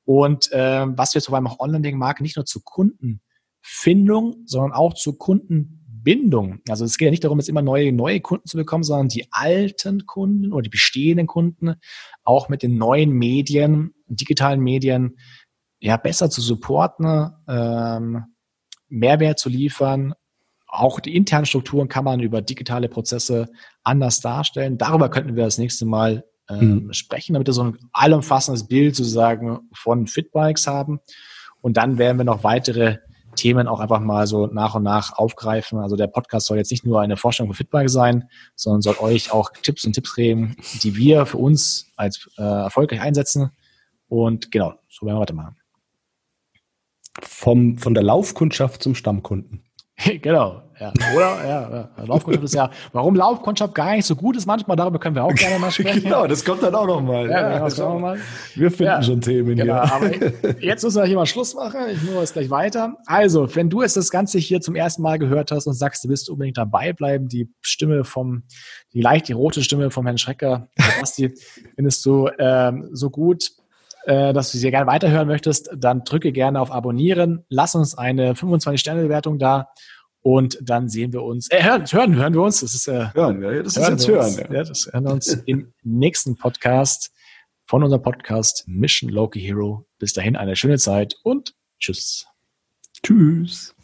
und 0.06 0.52
äh, 0.52 0.86
was 0.86 1.16
wir 1.16 1.22
vor 1.22 1.36
allem 1.36 1.48
auch 1.48 1.60
Online-Marketing 1.60 2.24
nicht 2.24 2.36
nur 2.36 2.46
zu 2.46 2.62
Kundenfindung, 2.62 4.44
sondern 4.46 4.74
auch 4.74 4.94
zu 4.94 5.18
Kunden 5.18 5.79
Bindung. 6.04 6.62
Also 6.68 6.86
es 6.86 6.98
geht 6.98 7.08
ja 7.08 7.12
nicht 7.12 7.24
darum, 7.24 7.40
jetzt 7.40 7.50
immer 7.50 7.62
neue, 7.62 7.92
neue 7.92 8.22
Kunden 8.22 8.48
zu 8.48 8.58
bekommen, 8.58 8.84
sondern 8.84 9.08
die 9.10 9.28
alten 9.32 10.06
Kunden 10.06 10.52
oder 10.52 10.64
die 10.64 10.70
bestehenden 10.70 11.28
Kunden 11.28 11.76
auch 12.24 12.50
mit 12.50 12.64
den 12.64 12.78
neuen 12.78 13.12
Medien, 13.12 13.94
digitalen 14.08 14.62
Medien, 14.62 15.18
ja, 15.80 15.98
besser 15.98 16.30
zu 16.30 16.42
supporten, 16.42 17.32
ähm, 17.48 18.26
Mehrwert 18.90 19.40
zu 19.40 19.50
liefern. 19.50 20.14
Auch 20.68 21.00
die 21.00 21.16
internen 21.16 21.46
Strukturen 21.46 21.88
kann 21.88 22.04
man 22.04 22.20
über 22.20 22.42
digitale 22.42 22.90
Prozesse 22.90 23.48
anders 23.84 24.20
darstellen. 24.20 24.78
Darüber 24.78 25.10
könnten 25.10 25.36
wir 25.36 25.46
das 25.46 25.58
nächste 25.58 25.86
Mal 25.86 26.26
ähm, 26.50 26.86
mhm. 26.86 26.94
sprechen, 26.94 27.34
damit 27.34 27.48
wir 27.48 27.54
so 27.54 27.64
ein 27.64 27.78
allumfassendes 27.94 28.68
Bild 28.68 28.96
sozusagen 28.96 29.60
von 29.74 30.08
Fitbikes 30.08 30.68
haben. 30.68 31.00
Und 31.62 31.78
dann 31.78 31.98
werden 31.98 32.18
wir 32.18 32.26
noch 32.26 32.44
weitere 32.44 32.98
Themen 33.40 33.68
auch 33.68 33.80
einfach 33.80 34.00
mal 34.00 34.28
so 34.28 34.48
nach 34.48 34.76
und 34.76 34.84
nach 34.84 35.18
aufgreifen. 35.18 35.80
Also 35.80 35.96
der 35.96 36.08
Podcast 36.08 36.48
soll 36.48 36.58
jetzt 36.58 36.72
nicht 36.72 36.86
nur 36.86 37.02
eine 37.02 37.18
Vorstellung 37.18 37.50
von 37.50 37.56
Fitbike 37.56 37.90
sein, 37.90 38.30
sondern 38.56 38.82
soll 38.82 38.98
euch 39.00 39.32
auch 39.32 39.52
Tipps 39.62 39.86
und 39.86 39.94
Tipps 39.94 40.16
geben, 40.16 40.56
die 40.84 40.96
wir 40.96 41.26
für 41.26 41.38
uns 41.38 41.92
als 41.96 42.30
äh, 42.38 42.44
erfolgreich 42.44 43.02
einsetzen. 43.02 43.52
Und 44.08 44.52
genau, 44.52 44.74
so 44.90 45.06
werden 45.06 45.18
wir 45.18 45.22
weitermachen. 45.22 45.56
Vom, 47.22 47.78
von 47.78 47.94
der 47.94 48.04
Laufkundschaft 48.04 48.84
zum 48.84 48.96
Stammkunden. 48.96 49.69
genau, 50.22 50.62
ja. 50.80 50.94
Oder? 51.14 51.48
Ja, 51.48 51.90
ja. 51.98 52.06
Laufkundschaft 52.06 52.46
ist 52.46 52.54
ja, 52.54 52.70
warum 52.94 53.16
Laufkundschaft 53.16 53.76
gar 53.76 53.96
nicht 53.96 54.06
so 54.06 54.16
gut 54.16 54.38
ist 54.38 54.46
manchmal, 54.46 54.78
darüber 54.78 54.98
können 54.98 55.16
wir 55.16 55.24
auch 55.24 55.34
gerne 55.34 55.60
mal 55.60 55.72
sprechen. 55.72 56.04
genau, 56.04 56.26
das 56.26 56.46
kommt 56.46 56.64
dann 56.64 56.74
auch 56.74 56.88
nochmal. 56.88 57.30
Ja, 57.30 57.52
ja, 57.52 57.60
das 57.60 57.78
wir, 57.78 58.00
mal. 58.00 58.18
wir 58.56 58.72
finden 58.72 59.04
schon 59.04 59.22
Themen 59.22 59.58
genau, 59.58 59.84
hier. 59.84 59.94
Aber 59.94 60.60
jetzt 60.62 60.84
müssen 60.84 61.02
wir 61.02 61.06
hier 61.06 61.18
mal 61.18 61.26
Schluss 61.26 61.54
machen. 61.54 61.82
Ich 61.92 62.02
muss 62.04 62.16
jetzt 62.16 62.34
gleich 62.34 62.50
weiter. 62.50 62.96
Also, 63.06 63.54
wenn 63.56 63.70
du 63.70 63.82
jetzt 63.82 63.98
das 63.98 64.10
Ganze 64.10 64.40
hier 64.40 64.62
zum 64.62 64.76
ersten 64.76 65.02
Mal 65.02 65.20
gehört 65.20 65.52
hast 65.52 65.68
und 65.68 65.74
sagst, 65.74 66.04
du 66.04 66.10
willst 66.10 66.30
unbedingt 66.30 66.58
dabei 66.58 66.94
bleiben, 66.94 67.28
die 67.28 67.50
Stimme 67.62 68.06
vom, 68.06 68.44
die 68.94 69.02
leicht 69.02 69.28
die 69.28 69.34
rote 69.34 69.64
Stimme 69.64 69.92
vom 69.92 70.06
Herrn 70.06 70.18
Schrecker, 70.18 70.70
Basti, 71.00 71.34
findest 71.76 72.06
du 72.06 72.30
ähm, 72.40 72.90
so 72.94 73.10
gut, 73.10 73.52
äh, 74.06 74.34
dass 74.34 74.52
du 74.52 74.58
sie 74.58 74.72
gerne 74.72 74.88
weiterhören 74.88 75.28
möchtest, 75.28 75.70
dann 75.76 76.04
drücke 76.04 76.32
gerne 76.32 76.60
auf 76.60 76.72
Abonnieren, 76.72 77.46
lass 77.50 77.76
uns 77.76 77.98
eine 77.98 78.34
25-Sterne-Bewertung 78.34 79.40
da 79.40 79.70
und 80.22 80.58
dann 80.62 80.90
sehen 80.90 81.14
wir 81.14 81.24
uns, 81.24 81.50
äh, 81.50 81.64
hören, 81.64 81.86
hören, 81.86 82.16
hören 82.16 82.34
wir 82.34 82.42
uns. 82.42 82.60
Das 82.60 82.74
ist, 82.74 82.88
äh, 82.88 83.08
hören, 83.14 83.42
ja, 83.42 83.64
das 83.64 83.78
ist 83.78 83.88
jetzt 83.88 84.08
hören. 84.08 84.36
Ja. 84.36 84.54
ja. 84.54 84.64
das 84.64 84.90
hören 84.92 85.04
wir 85.06 85.12
uns 85.12 85.28
im 85.46 85.74
nächsten 85.84 86.36
Podcast 86.36 87.12
von 87.66 87.84
unserem 87.84 88.02
Podcast 88.02 88.66
Mission 88.68 89.10
Loki 89.10 89.40
Hero. 89.40 89.86
Bis 89.98 90.14
dahin 90.14 90.36
eine 90.36 90.56
schöne 90.56 90.78
Zeit 90.78 91.16
und 91.24 91.54
tschüss. 91.80 92.26
Tschüss. 93.04 93.76